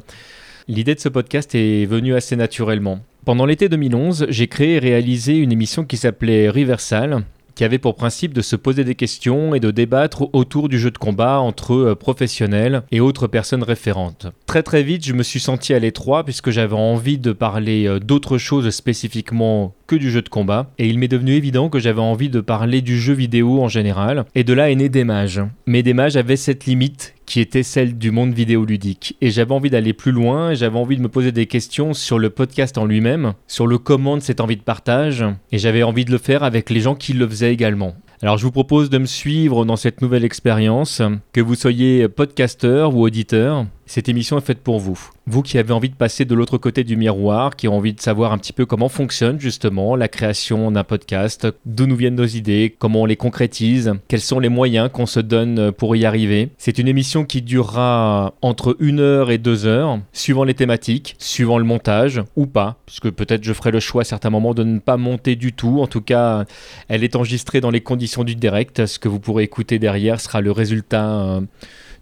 L'idée 0.69 0.95
de 0.95 1.01
ce 1.01 1.09
podcast 1.09 1.55
est 1.55 1.87
venue 1.87 2.15
assez 2.15 2.37
naturellement. 2.37 3.01
Pendant 3.25 3.47
l'été 3.47 3.71
2011, 3.71 4.27
j'ai 4.29 4.49
créé 4.49 4.75
et 4.75 4.79
réalisé 4.81 5.39
une 5.39 5.53
émission 5.53 5.87
qui 5.87 5.97
s'appelait 5.97 6.51
Riversal, 6.51 7.25
qui 7.59 7.65
avait 7.65 7.79
pour 7.79 7.97
principe 7.97 8.35
de 8.35 8.41
se 8.41 8.55
poser 8.55 8.85
des 8.85 8.95
questions 8.95 9.53
et 9.53 9.59
de 9.59 9.73
débattre 9.73 10.33
autour 10.33 10.69
du 10.69 10.79
jeu 10.79 10.93
de 10.93 10.99
combat 10.99 11.41
entre 11.41 11.75
euh, 11.75 11.95
professionnels 11.97 12.85
et 12.93 13.01
autres 13.01 13.27
personnes 13.27 13.65
référentes. 13.65 14.29
Très 14.47 14.63
très 14.63 14.85
vite, 14.85 15.05
je 15.05 15.13
me 15.13 15.25
suis 15.25 15.41
senti 15.41 15.75
à 15.75 15.81
l'étroit 15.81 16.23
puisque 16.23 16.51
j'avais 16.51 16.77
envie 16.77 17.19
de 17.19 17.33
parler 17.33 17.89
euh, 17.89 17.99
d'autres 17.99 18.39
choses 18.39 18.71
spécifiquement 18.71 19.75
que 19.89 19.97
du 19.97 20.13
jeu 20.13 20.23
de 20.23 20.29
combat, 20.29 20.71
et 20.79 20.87
il 20.87 20.99
m'est 20.99 21.09
devenu 21.09 21.33
évident 21.33 21.69
que 21.69 21.81
j'avais 21.81 22.01
envie 22.01 22.29
de 22.29 22.41
parler 22.41 22.81
du 22.81 23.01
jeu 23.01 23.15
vidéo 23.15 23.61
en 23.61 23.69
général, 23.69 24.27
et 24.37 24.45
de 24.45 24.53
là 24.53 24.71
est 24.71 24.77
né 24.77 24.89
des 24.89 25.03
mages. 25.03 25.41
Mais 25.67 25.83
des 25.83 25.95
mages 25.95 26.17
avaient 26.17 26.37
cette 26.37 26.67
limite 26.67 27.15
qui 27.29 27.41
était 27.41 27.63
celle 27.63 27.99
du 27.99 28.11
monde 28.11 28.33
vidéoludique. 28.33 29.17
Et 29.21 29.31
j'avais 29.31 29.53
envie 29.53 29.71
d'aller 29.71 29.93
plus 29.93 30.13
loin, 30.13 30.55
j'avais 30.55 30.79
envie 30.79 30.97
de 30.97 31.03
me 31.03 31.09
poser 31.09 31.31
des 31.31 31.47
questions 31.47 31.93
sur 31.93 32.19
le 32.19 32.31
podcast 32.31 32.79
en 32.79 32.87
lui-même, 32.87 33.35
sur 33.47 33.67
le 33.67 33.79
comment 33.79 34.17
de 34.17 34.23
cette 34.23 34.41
envie 34.41 34.57
de 34.57 34.63
partage, 34.63 35.25
et 35.53 35.59
j'avais 35.59 35.83
envie 35.83 36.07
de 36.07 36.11
le 36.11 36.19
faire 36.19 36.43
avec 36.43 36.71
les 36.71 36.81
gens 36.81 36.95
qui 36.95 37.13
le 37.13 37.29
faisaient 37.29 37.53
également. 37.53 37.95
Alors 38.23 38.39
je 38.39 38.45
vous 38.45 38.51
propose 38.51 38.91
de 38.91 38.99
me 38.99 39.07
suivre 39.07 39.65
dans 39.65 39.77
cette 39.77 40.03
nouvelle 40.03 40.25
expérience, 40.25 41.03
que 41.33 41.41
vous 41.41 41.55
soyez 41.55 42.09
podcasteur 42.09 42.97
ou 42.97 43.03
auditeur, 43.03 43.67
cette 43.89 44.09
émission 44.11 44.37
est 44.37 44.43
faite 44.43 44.59
pour 44.59 44.79
vous. 44.79 45.01
Vous 45.27 45.43
qui 45.43 45.57
avez 45.57 45.73
envie 45.73 45.89
de 45.89 45.95
passer 45.95 46.27
de 46.27 46.35
l'autre 46.35 46.59
côté 46.59 46.85
du 46.85 46.97
miroir, 46.97 47.57
qui 47.57 47.67
avez 47.67 47.75
envie 47.75 47.95
de 47.95 48.01
savoir 48.01 48.33
un 48.33 48.39
petit 48.39 48.53
peu 48.53 48.67
comment 48.67 48.91
fonctionne 48.91 49.41
justement 49.41 49.97
la 49.97 50.09
création 50.09 50.71
d'un 50.71 50.85
podcast, 50.85 51.49
d'où 51.65 51.87
nous 51.87 51.97
viennent 51.97 52.15
nos 52.15 52.27
idées, 52.27 52.75
comment 52.79 53.03
on 53.03 53.07
les 53.07 53.17
concrétise, 53.17 53.95
quels 54.07 54.21
sont 54.21 54.41
les 54.41 54.51
moyens 54.51 54.91
qu'on 54.93 55.07
se 55.07 55.21
donne 55.21 55.73
pour 55.73 55.97
y 55.97 56.05
arriver. 56.05 56.51
C'est 56.59 56.79
une 56.79 56.87
émission 56.87 57.25
qui 57.25 57.41
durera 57.41 58.35
entre 58.43 58.77
une 58.79 59.01
heure 59.01 59.31
et 59.31 59.39
deux 59.39 59.65
heures, 59.65 59.99
suivant 60.13 60.45
les 60.45 60.55
thématiques, 60.55 61.17
suivant 61.19 61.57
le 61.57 61.65
montage 61.65 62.23
ou 62.37 62.47
pas, 62.47 62.77
puisque 62.85 63.11
peut-être 63.11 63.43
je 63.43 63.55
ferai 63.55 63.71
le 63.71 63.81
choix 63.81 64.03
à 64.03 64.05
certains 64.05 64.31
moments 64.31 64.53
de 64.53 64.65
ne 64.65 64.81
pas 64.81 64.99
monter 64.99 65.35
du 65.35 65.55
tout. 65.55 65.81
En 65.81 65.87
tout 65.87 66.03
cas, 66.03 66.45
elle 66.89 67.05
est 67.05 67.17
enregistrée 67.17 67.63
dans 67.63 67.71
les 67.71 67.81
conditions 67.81 68.23
du 68.23 68.35
direct. 68.35 68.85
Ce 68.85 68.99
que 68.99 69.09
vous 69.09 69.19
pourrez 69.19 69.45
écouter 69.45 69.79
derrière 69.79 70.21
sera 70.21 70.43
le 70.43 70.53
résultat. 70.53 71.09
Euh, 71.09 71.41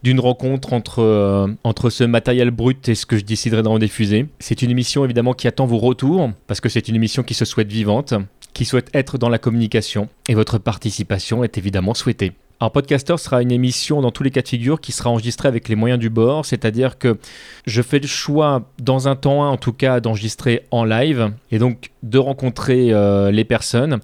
d'une 0.02 0.20
rencontre 0.20 0.72
entre, 0.72 1.02
euh, 1.02 1.48
entre 1.64 1.90
ce 1.90 2.04
matériel 2.04 2.50
brut 2.50 2.88
et 2.88 2.94
ce 2.94 3.06
que 3.06 3.16
je 3.16 3.24
déciderai 3.24 3.62
d'en 3.62 3.78
diffuser. 3.78 4.26
C'est 4.38 4.62
une 4.62 4.70
émission 4.70 5.04
évidemment 5.04 5.32
qui 5.32 5.48
attend 5.48 5.66
vos 5.66 5.78
retours, 5.78 6.30
parce 6.46 6.60
que 6.60 6.68
c'est 6.68 6.88
une 6.88 6.96
émission 6.96 7.22
qui 7.22 7.34
se 7.34 7.44
souhaite 7.44 7.70
vivante, 7.70 8.14
qui 8.54 8.64
souhaite 8.64 8.90
être 8.94 9.18
dans 9.18 9.28
la 9.28 9.38
communication, 9.38 10.08
et 10.28 10.34
votre 10.34 10.58
participation 10.58 11.44
est 11.44 11.58
évidemment 11.58 11.94
souhaitée. 11.94 12.32
Alors 12.58 12.72
Podcaster 12.72 13.18
sera 13.18 13.42
une 13.42 13.52
émission 13.52 14.00
dans 14.00 14.10
tous 14.10 14.22
les 14.22 14.30
cas 14.30 14.40
de 14.40 14.48
figure 14.48 14.80
qui 14.80 14.92
sera 14.92 15.10
enregistrée 15.10 15.46
avec 15.46 15.68
les 15.68 15.74
moyens 15.74 16.00
du 16.00 16.08
bord, 16.08 16.46
c'est-à-dire 16.46 16.96
que 16.96 17.18
je 17.66 17.82
fais 17.82 17.98
le 17.98 18.06
choix 18.06 18.62
dans 18.78 19.08
un 19.08 19.16
temps 19.16 19.44
1 19.44 19.48
en 19.50 19.56
tout 19.58 19.74
cas 19.74 20.00
d'enregistrer 20.00 20.62
en 20.70 20.84
live 20.84 21.32
et 21.50 21.58
donc 21.58 21.90
de 22.02 22.18
rencontrer 22.18 22.94
euh, 22.94 23.30
les 23.30 23.44
personnes. 23.44 23.98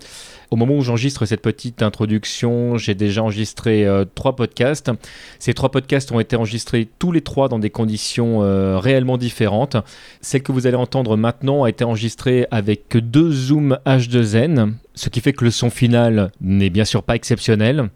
Au 0.53 0.57
moment 0.57 0.75
où 0.75 0.83
j'enregistre 0.83 1.25
cette 1.25 1.41
petite 1.41 1.81
introduction, 1.81 2.77
j'ai 2.77 2.95
déjà 2.95 3.23
enregistré 3.23 3.87
euh, 3.87 4.05
trois 4.05 4.37
podcasts. 4.37 4.91
Ces 5.39 5.55
trois 5.55 5.71
podcasts 5.71 6.13
ont 6.13 6.21
été 6.21 6.37
enregistrés 6.37 6.87
tous 6.99 7.11
les 7.11 7.23
trois 7.23 7.49
dans 7.49 7.59
des 7.59 7.71
conditions 7.71 8.43
euh, 8.43 8.79
réellement 8.79 9.17
différentes. 9.17 9.79
Celle 10.21 10.43
que 10.43 10.53
vous 10.53 10.67
allez 10.67 10.77
entendre 10.77 11.17
maintenant 11.17 11.65
a 11.65 11.71
été 11.71 11.85
enregistrée 11.85 12.47
avec 12.51 12.99
deux 12.99 13.33
zooms 13.33 13.79
H2N, 13.87 14.75
ce 14.95 15.09
qui 15.09 15.23
fait 15.23 15.33
que 15.33 15.45
le 15.47 15.51
son 15.51 15.71
final 15.71 16.31
n'est 16.43 16.69
bien 16.69 16.85
sûr 16.85 17.03
pas 17.03 17.17
exceptionnel. 17.17 17.89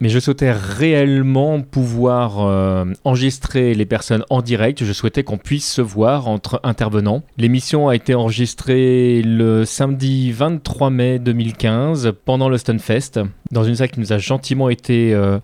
Mais 0.00 0.08
je 0.08 0.18
souhaitais 0.18 0.52
réellement 0.52 1.60
pouvoir 1.60 2.40
euh, 2.40 2.84
enregistrer 3.04 3.74
les 3.74 3.86
personnes 3.86 4.24
en 4.30 4.42
direct. 4.42 4.84
Je 4.84 4.92
souhaitais 4.92 5.24
qu'on 5.24 5.38
puisse 5.38 5.70
se 5.70 5.80
voir 5.80 6.28
entre 6.28 6.60
intervenants. 6.62 7.22
L'émission 7.36 7.88
a 7.88 7.96
été 7.96 8.14
enregistrée 8.14 9.22
le 9.22 9.64
samedi 9.64 10.30
23 10.32 10.90
mai 10.90 11.18
2015 11.18 12.12
pendant 12.24 12.48
le 12.48 12.58
Stunfest, 12.58 13.20
dans 13.50 13.64
une 13.64 13.76
salle 13.76 13.90
qui 13.90 14.00
nous 14.00 14.12
a 14.12 14.18
gentiment 14.18 14.68
été 14.68 15.14
euh, 15.14 15.38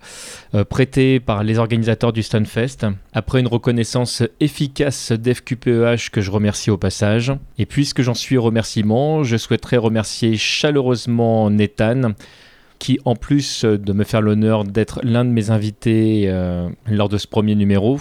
euh, 0.53 0.63
prêtée 0.63 1.19
par 1.19 1.43
les 1.43 1.59
organisateurs 1.59 2.13
du 2.13 2.23
Stunfest, 2.23 2.85
après 3.13 3.39
une 3.39 3.47
reconnaissance 3.47 4.23
efficace 4.39 5.11
d'FQPEH 5.11 6.09
que 6.11 6.21
je 6.21 6.31
remercie 6.31 6.71
au 6.71 6.77
passage. 6.77 7.33
Et 7.57 7.65
puisque 7.65 8.01
j'en 8.01 8.13
suis 8.13 8.37
remerciement, 8.37 9.23
je 9.23 9.37
souhaiterais 9.37 9.77
remercier 9.77 10.37
chaleureusement 10.37 11.49
Nathan 11.49 12.13
qui, 12.85 12.99
en 13.03 13.15
plus 13.15 13.65
de 13.65 13.93
me 13.93 14.03
faire 14.03 14.21
l'honneur 14.21 14.63
d'être 14.63 14.99
l'un 15.01 15.25
de 15.25 15.31
mes 15.31 15.49
invités 15.49 16.25
euh, 16.27 16.69
lors 16.85 17.09
de 17.09 17.17
ce 17.17 17.25
premier 17.25 17.55
numéro, 17.55 17.99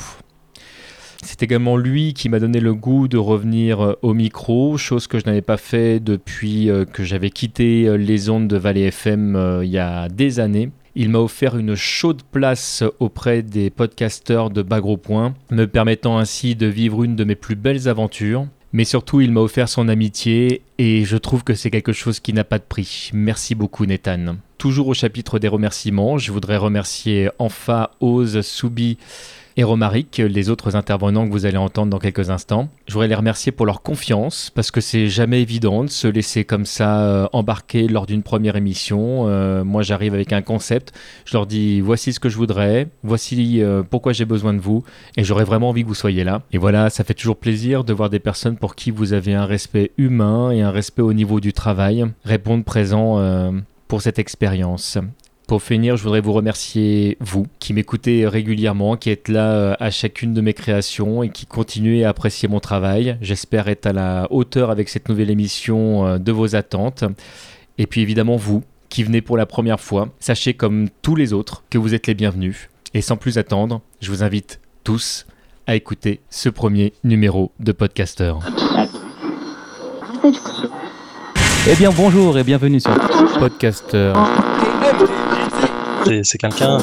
c'est 1.22 1.42
également 1.42 1.78
lui 1.78 2.12
qui 2.12 2.28
m'a 2.28 2.38
donné 2.38 2.60
le 2.60 2.74
goût 2.74 3.08
de 3.08 3.16
revenir 3.16 3.80
euh, 3.80 3.94
au 4.02 4.12
micro, 4.12 4.76
chose 4.76 5.06
que 5.06 5.18
je 5.18 5.24
n'avais 5.24 5.40
pas 5.40 5.56
fait 5.56 6.00
depuis 6.00 6.68
euh, 6.68 6.84
que 6.84 7.02
j'avais 7.02 7.30
quitté 7.30 7.96
les 7.96 8.28
ondes 8.28 8.46
de 8.46 8.58
Valley 8.58 8.82
FM 8.88 9.62
il 9.62 9.70
y 9.70 9.78
a 9.78 10.10
des 10.10 10.38
années. 10.38 10.68
Il 10.94 11.08
m'a 11.08 11.20
offert 11.20 11.56
une 11.56 11.76
chaude 11.76 12.20
place 12.30 12.84
auprès 13.00 13.40
des 13.40 13.70
podcasteurs 13.70 14.50
de 14.50 14.60
Bagro 14.60 14.98
Point, 14.98 15.32
me 15.50 15.64
permettant 15.64 16.18
ainsi 16.18 16.56
de 16.56 16.66
vivre 16.66 17.04
une 17.04 17.16
de 17.16 17.24
mes 17.24 17.36
plus 17.36 17.56
belles 17.56 17.88
aventures. 17.88 18.48
Mais 18.74 18.84
surtout, 18.84 19.20
il 19.20 19.30
m'a 19.30 19.40
offert 19.40 19.68
son 19.68 19.88
amitié 19.88 20.62
et 20.78 21.04
je 21.04 21.16
trouve 21.16 21.44
que 21.44 21.54
c'est 21.54 21.70
quelque 21.70 21.92
chose 21.92 22.18
qui 22.18 22.32
n'a 22.32 22.42
pas 22.42 22.58
de 22.58 22.64
prix. 22.64 23.10
Merci 23.14 23.54
beaucoup, 23.54 23.87
Nathan. 23.87 24.34
Toujours 24.58 24.88
au 24.88 24.94
chapitre 24.94 25.38
des 25.38 25.46
remerciements, 25.46 26.18
je 26.18 26.32
voudrais 26.32 26.56
remercier 26.56 27.30
Enfa, 27.38 27.92
Oz, 28.00 28.40
Soubi 28.40 28.98
et 29.56 29.64
Romaric, 29.64 30.18
les 30.18 30.50
autres 30.50 30.74
intervenants 30.74 31.26
que 31.26 31.32
vous 31.32 31.46
allez 31.46 31.56
entendre 31.56 31.90
dans 31.90 31.98
quelques 31.98 32.30
instants. 32.30 32.68
Je 32.88 32.92
voudrais 32.92 33.08
les 33.08 33.14
remercier 33.14 33.52
pour 33.52 33.66
leur 33.66 33.82
confiance, 33.82 34.50
parce 34.54 34.70
que 34.70 34.80
c'est 34.80 35.08
jamais 35.08 35.42
évident 35.42 35.84
de 35.84 35.90
se 35.90 36.08
laisser 36.08 36.44
comme 36.44 36.66
ça 36.66 37.00
euh, 37.00 37.26
embarquer 37.32 37.86
lors 37.86 38.06
d'une 38.06 38.22
première 38.22 38.56
émission. 38.56 39.28
Euh, 39.28 39.62
moi, 39.62 39.82
j'arrive 39.82 40.14
avec 40.14 40.32
un 40.32 40.42
concept, 40.42 40.92
je 41.24 41.36
leur 41.36 41.46
dis 41.46 41.80
voici 41.80 42.12
ce 42.12 42.20
que 42.20 42.28
je 42.28 42.36
voudrais, 42.36 42.88
voici 43.04 43.62
euh, 43.62 43.82
pourquoi 43.88 44.12
j'ai 44.12 44.24
besoin 44.24 44.54
de 44.54 44.60
vous, 44.60 44.82
et 45.16 45.22
j'aurais 45.22 45.44
vraiment 45.44 45.68
envie 45.68 45.82
que 45.82 45.88
vous 45.88 45.94
soyez 45.94 46.24
là. 46.24 46.42
Et 46.52 46.58
voilà, 46.58 46.90
ça 46.90 47.04
fait 47.04 47.14
toujours 47.14 47.36
plaisir 47.36 47.84
de 47.84 47.92
voir 47.92 48.10
des 48.10 48.20
personnes 48.20 48.56
pour 48.56 48.74
qui 48.74 48.90
vous 48.90 49.12
avez 49.12 49.34
un 49.34 49.46
respect 49.46 49.92
humain 49.98 50.50
et 50.50 50.62
un 50.62 50.70
respect 50.70 51.02
au 51.02 51.12
niveau 51.12 51.40
du 51.40 51.52
travail 51.52 52.04
répondre 52.24 52.64
présent 52.64 53.52
pour 53.88 54.02
cette 54.02 54.18
expérience. 54.18 54.98
Pour 55.46 55.62
finir, 55.62 55.98
je 55.98 56.02
voudrais 56.02 56.22
vous 56.22 56.33
remercier, 56.33 57.18
vous, 57.20 57.46
qui 57.59 57.74
m'écoutez 57.74 58.26
régulièrement, 58.26 58.96
qui 58.96 59.11
êtes 59.11 59.28
là 59.28 59.52
euh, 59.52 59.74
à 59.78 59.90
chacune 59.90 60.33
de 60.33 60.40
mes 60.40 60.54
créations 60.54 61.22
et 61.22 61.28
qui 61.28 61.44
continuez 61.44 62.02
à 62.04 62.09
apprécier 62.09 62.48
mon 62.48 62.61
travail. 62.61 63.18
J'espère 63.20 63.68
être 63.68 63.87
à 63.87 63.92
la 63.92 64.26
hauteur 64.30 64.70
avec 64.70 64.88
cette 64.88 65.11
nouvelle 65.11 65.30
émission 65.30 66.07
euh, 66.07 66.18
de 66.18 66.33
vos 66.33 66.57
attentes. 66.57 67.04
Et 67.76 67.87
puis 67.87 68.00
évidemment, 68.00 68.37
vous, 68.37 68.62
qui 68.88 69.04
venez 69.04 69.20
pour 69.20 69.37
la 69.37 69.44
première 69.44 69.80
fois, 69.80 70.09
sachez 70.18 70.54
comme 70.54 70.88
tous 71.02 71.14
les 71.14 71.35
autres 71.35 71.62
que 71.68 71.76
vous 71.76 71.92
êtes 71.92 72.07
les 72.07 72.14
bienvenus. 72.14 72.70
Et 72.94 73.02
sans 73.02 73.18
plus 73.18 73.37
attendre, 73.37 73.83
je 74.00 74.11
vous 74.11 74.22
invite 74.22 74.61
tous 74.83 75.26
à 75.66 75.74
écouter 75.74 76.20
ce 76.30 76.48
premier 76.48 76.94
numéro 77.04 77.52
de 77.61 77.72
Podcaster. 77.72 78.33
Eh 81.68 81.74
bien 81.76 81.90
bonjour 81.90 82.38
et 82.38 82.44
bienvenue 82.44 82.80
sur 82.80 82.94
Podcaster. 83.38 84.12
C'est- 86.04 86.24
C'est 86.24 86.38
quelqu'un. 86.38 86.78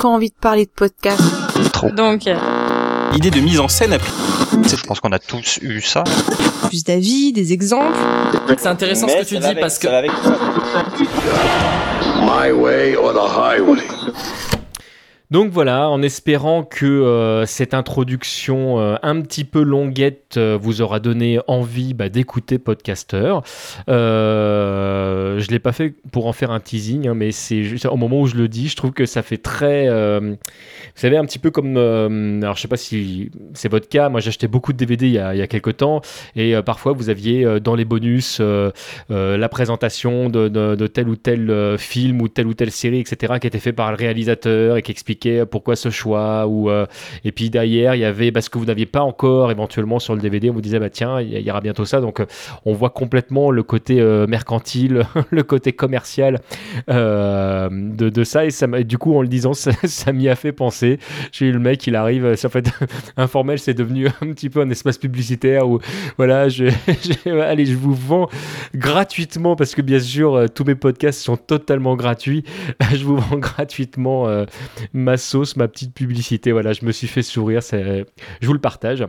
Quand 0.00 0.14
envie 0.14 0.30
de 0.30 0.34
parler 0.40 0.64
de 0.66 0.70
podcast. 0.70 1.22
Donc, 1.96 2.26
euh, 2.26 2.36
Idée 3.14 3.30
de 3.30 3.40
mise 3.40 3.60
en 3.60 3.68
scène. 3.68 3.96
Je 4.52 4.82
pense 4.86 4.98
qu'on 5.00 5.12
a 5.12 5.18
tous 5.20 5.58
eu 5.62 5.80
ça. 5.80 6.02
plus 6.68 6.82
d'avis, 6.84 7.32
des 7.32 7.52
exemples. 7.52 7.96
C'est 8.58 8.66
intéressant 8.66 9.06
ce 9.08 9.14
que 9.16 9.24
tu 9.24 9.38
dis 9.38 9.54
parce 9.60 9.78
que 9.78 9.86
Donc 15.30 15.50
voilà, 15.50 15.88
en 15.88 16.02
espérant 16.02 16.62
que 16.64 16.84
euh, 16.86 17.46
cette 17.46 17.74
introduction 17.74 18.78
euh, 18.78 18.96
un 19.02 19.20
petit 19.20 19.44
peu 19.44 19.62
longuette 19.62 20.23
euh, 20.36 20.58
vous 20.60 20.82
aura 20.82 21.00
donné 21.00 21.38
envie 21.46 21.94
bah, 21.94 22.08
d'écouter 22.08 22.58
Podcaster. 22.58 23.34
Euh, 23.88 25.38
je 25.38 25.46
ne 25.46 25.50
l'ai 25.50 25.58
pas 25.58 25.72
fait 25.72 25.94
pour 26.12 26.26
en 26.26 26.32
faire 26.32 26.50
un 26.50 26.60
teasing, 26.60 27.08
hein, 27.08 27.14
mais 27.14 27.32
c'est 27.32 27.64
juste 27.64 27.86
au 27.86 27.96
moment 27.96 28.20
où 28.20 28.26
je 28.26 28.36
le 28.36 28.48
dis, 28.48 28.68
je 28.68 28.76
trouve 28.76 28.92
que 28.92 29.06
ça 29.06 29.22
fait 29.22 29.38
très... 29.38 29.88
euh, 29.88 30.20
vous 30.20 31.00
savez, 31.00 31.16
un 31.16 31.24
petit 31.24 31.38
peu 31.38 31.50
comme... 31.50 31.76
alors 31.76 32.56
je 32.56 32.62
sais 32.62 32.68
pas 32.68 32.76
si 32.76 33.30
c'est 33.52 33.70
votre 33.70 33.88
cas, 33.88 34.08
moi 34.08 34.20
acheté 34.24 34.48
beaucoup 34.48 34.72
de 34.72 34.78
DVD 34.78 35.06
il 35.06 35.12
y 35.12 35.18
a, 35.18 35.34
il 35.34 35.48
quelques 35.48 35.76
temps, 35.76 36.00
et 36.34 36.54
parfois 36.62 36.92
vous 36.92 37.10
aviez 37.10 37.60
dans 37.60 37.74
les 37.74 37.84
bonus 37.84 38.40
la 39.10 39.48
présentation 39.48 40.30
de, 40.30 40.86
tel 40.86 41.08
ou 41.08 41.16
tel 41.16 41.76
film 41.78 42.22
ou 42.22 42.28
telle 42.28 42.46
ou 42.46 42.54
telle 42.54 42.70
série, 42.70 43.00
etc., 43.00 43.34
qui 43.40 43.46
était 43.46 43.58
fait 43.58 43.72
par 43.72 43.90
le 43.90 43.96
réalisateur 43.96 44.76
et 44.76 44.82
qui 44.82 44.92
expliquait 44.92 45.44
pourquoi 45.46 45.76
ce 45.76 45.90
choix. 45.90 46.46
Ou, 46.46 46.70
et 46.70 47.32
puis 47.32 47.50
derrière, 47.50 47.94
il 47.94 48.00
y 48.00 48.04
avait 48.04 48.32
parce 48.32 48.48
que 48.48 48.58
vous 48.58 48.66
n'aviez 48.66 48.86
pas 48.86 49.02
encore 49.02 49.50
éventuellement 49.50 49.98
sur 49.98 50.14
le 50.14 50.20
DVD, 50.24 50.50
on 50.50 50.54
vous 50.54 50.60
disait 50.60 50.78
bah 50.78 50.90
tiens, 50.90 51.20
il 51.20 51.38
y, 51.38 51.50
aura 51.50 51.60
bientôt 51.60 51.84
ça. 51.84 52.00
Donc 52.00 52.20
euh, 52.20 52.26
on 52.64 52.72
voit 52.72 52.90
complètement 52.90 53.50
le 53.50 53.62
côté 53.62 54.00
euh, 54.00 54.26
mercantile, 54.26 55.04
le 55.30 55.42
côté 55.42 55.72
commercial 55.72 56.40
euh, 56.90 57.68
de, 57.70 58.24
ça. 58.24 58.44
Et 58.44 58.50
ça, 58.50 58.66
du 58.66 58.98
coup, 58.98 59.14
en 59.14 59.22
le 59.22 59.28
disant, 59.28 59.52
ça, 59.54 60.12
m'y 60.12 60.28
a 60.28 60.36
fait 60.36 60.52
penser. 60.52 60.98
J'ai 61.32 61.46
eu 61.46 61.52
le 61.52 61.58
mec, 61.58 61.86
il 61.86 61.96
arrive, 61.96 62.34
c'est 62.36 62.46
en 62.46 62.50
fait 62.50 62.70
informel, 63.16 63.58
c'est 63.58 63.74
devenu 63.74 64.08
un 64.08 64.32
petit 64.32 64.50
peu 64.50 64.60
un 64.60 64.70
espace 64.70 64.98
publicitaire 64.98 65.68
où 65.68 65.78
voilà, 66.16 66.48
je, 66.48 66.64
allez, 67.40 67.66
je 67.66 67.76
vous 67.76 67.94
vends 67.94 68.28
gratuitement 68.74 69.56
parce 69.56 69.74
que 69.74 69.82
bien 69.82 70.00
sûr, 70.00 70.46
tous 70.54 70.64
mes 70.64 70.74
podcasts 70.74 71.20
sont 71.20 71.36
totalement 71.36 71.96
gratuits. 71.96 72.44
je 72.94 73.04
vous 73.04 73.16
vends 73.16 73.36
gratuitement 73.36 74.26
ma 74.92 75.16
sauce, 75.16 75.56
ma 75.56 75.68
petite 75.68 75.94
publicité. 75.94 76.52
Voilà, 76.52 76.72
je 76.72 76.84
me 76.84 76.92
suis 76.92 77.06
fait 77.06 77.22
sourire, 77.22 77.60
je 77.70 78.46
vous 78.46 78.52
le 78.52 78.58
partage. 78.58 79.04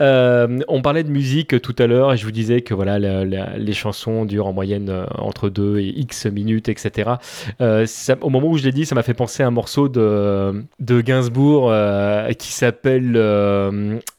Euh, 0.00 0.60
on 0.68 0.82
parlait 0.82 1.04
de 1.04 1.10
musique 1.10 1.60
tout 1.60 1.74
à 1.78 1.86
l'heure 1.86 2.12
et 2.12 2.16
je 2.16 2.24
vous 2.24 2.32
disais 2.32 2.60
que 2.62 2.74
voilà 2.74 2.98
les 2.98 3.72
chansons 3.72 4.24
durent 4.24 4.46
en 4.46 4.52
moyenne 4.52 4.88
euh, 4.90 5.06
entre 5.16 5.48
2 5.48 5.78
et 5.78 5.86
X 5.86 6.26
minutes, 6.26 6.68
etc. 6.68 7.12
Euh, 7.60 7.86
au 8.20 8.30
moment 8.30 8.48
où 8.48 8.58
je 8.58 8.64
l'ai 8.64 8.72
dit, 8.72 8.86
ça 8.86 8.94
m'a 8.94 9.02
fait 9.02 9.14
penser 9.14 9.42
à 9.42 9.46
un 9.46 9.50
morceau 9.50 9.88
de, 9.88 10.64
Gainsbourg 10.80 11.72
qui 12.38 12.52
s'appelle 12.52 13.16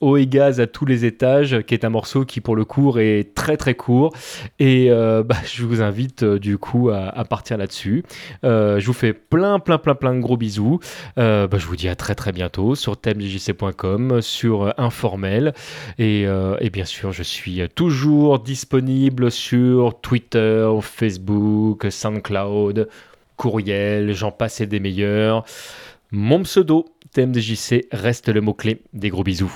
Eau 0.01 0.17
et 0.17 0.27
gaz 0.27 0.59
à 0.59 0.67
tous 0.67 0.85
les 0.85 1.05
étages, 1.05 1.61
qui 1.61 1.73
est 1.73 1.85
un 1.85 1.89
morceau 1.89 2.25
qui 2.25 2.41
pour 2.41 2.55
le 2.55 2.65
coup 2.65 2.97
est 2.97 3.33
très 3.33 3.57
très 3.57 3.75
court 3.75 4.13
et 4.59 4.89
bah, 5.25 5.35
je 5.45 5.63
vous 5.63 5.81
invite 5.81 6.23
du 6.23 6.57
coup 6.57 6.89
à, 6.89 7.23
partir 7.25 7.57
là-dessus. 7.57 8.03
Je 8.43 8.85
vous 8.85 8.93
fais 8.93 9.13
plein 9.13 9.59
plein 9.59 9.77
plein 9.77 9.95
plein 9.95 10.13
de 10.13 10.19
gros 10.19 10.37
bisous. 10.37 10.79
Bah, 11.15 11.47
je 11.51 11.65
vous 11.65 11.75
dis 11.75 11.89
à 11.89 11.95
très 11.95 12.15
très 12.15 12.31
bientôt 12.31 12.75
sur 12.75 12.97
thèmejc.com, 12.97 14.21
sur 14.21 14.63
euh, 14.63 14.71
Euh, 15.99 16.57
et 16.59 16.69
bien 16.69 16.85
sûr, 16.85 17.11
je 17.11 17.23
suis 17.23 17.61
toujours 17.75 18.39
disponible 18.39 19.31
sur 19.31 19.99
Twitter, 20.01 20.69
Facebook, 20.81 21.87
SoundCloud, 21.89 22.87
courriel, 23.35 24.13
j'en 24.13 24.31
passe 24.31 24.61
et 24.61 24.67
des 24.67 24.79
meilleurs. 24.79 25.45
Mon 26.11 26.43
pseudo, 26.43 26.85
TMDJC, 27.13 27.87
reste 27.91 28.29
le 28.29 28.41
mot-clé. 28.41 28.81
Des 28.93 29.09
gros 29.09 29.23
bisous. 29.23 29.53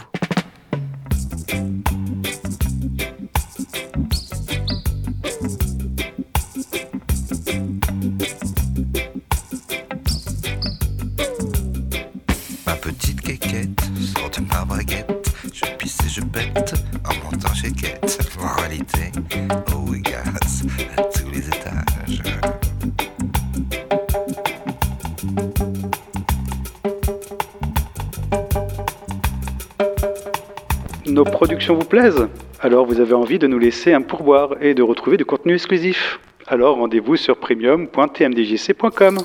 Alors 32.61 32.85
vous 32.85 32.99
avez 32.99 33.13
envie 33.13 33.39
de 33.39 33.47
nous 33.47 33.57
laisser 33.57 33.93
un 33.93 34.01
pourboire 34.01 34.61
et 34.61 34.73
de 34.73 34.83
retrouver 34.83 35.17
du 35.17 35.25
contenu 35.25 35.53
exclusif. 35.55 36.19
Alors 36.47 36.77
rendez-vous 36.77 37.15
sur 37.15 37.37
premium.tmdjc.com. 37.37 39.19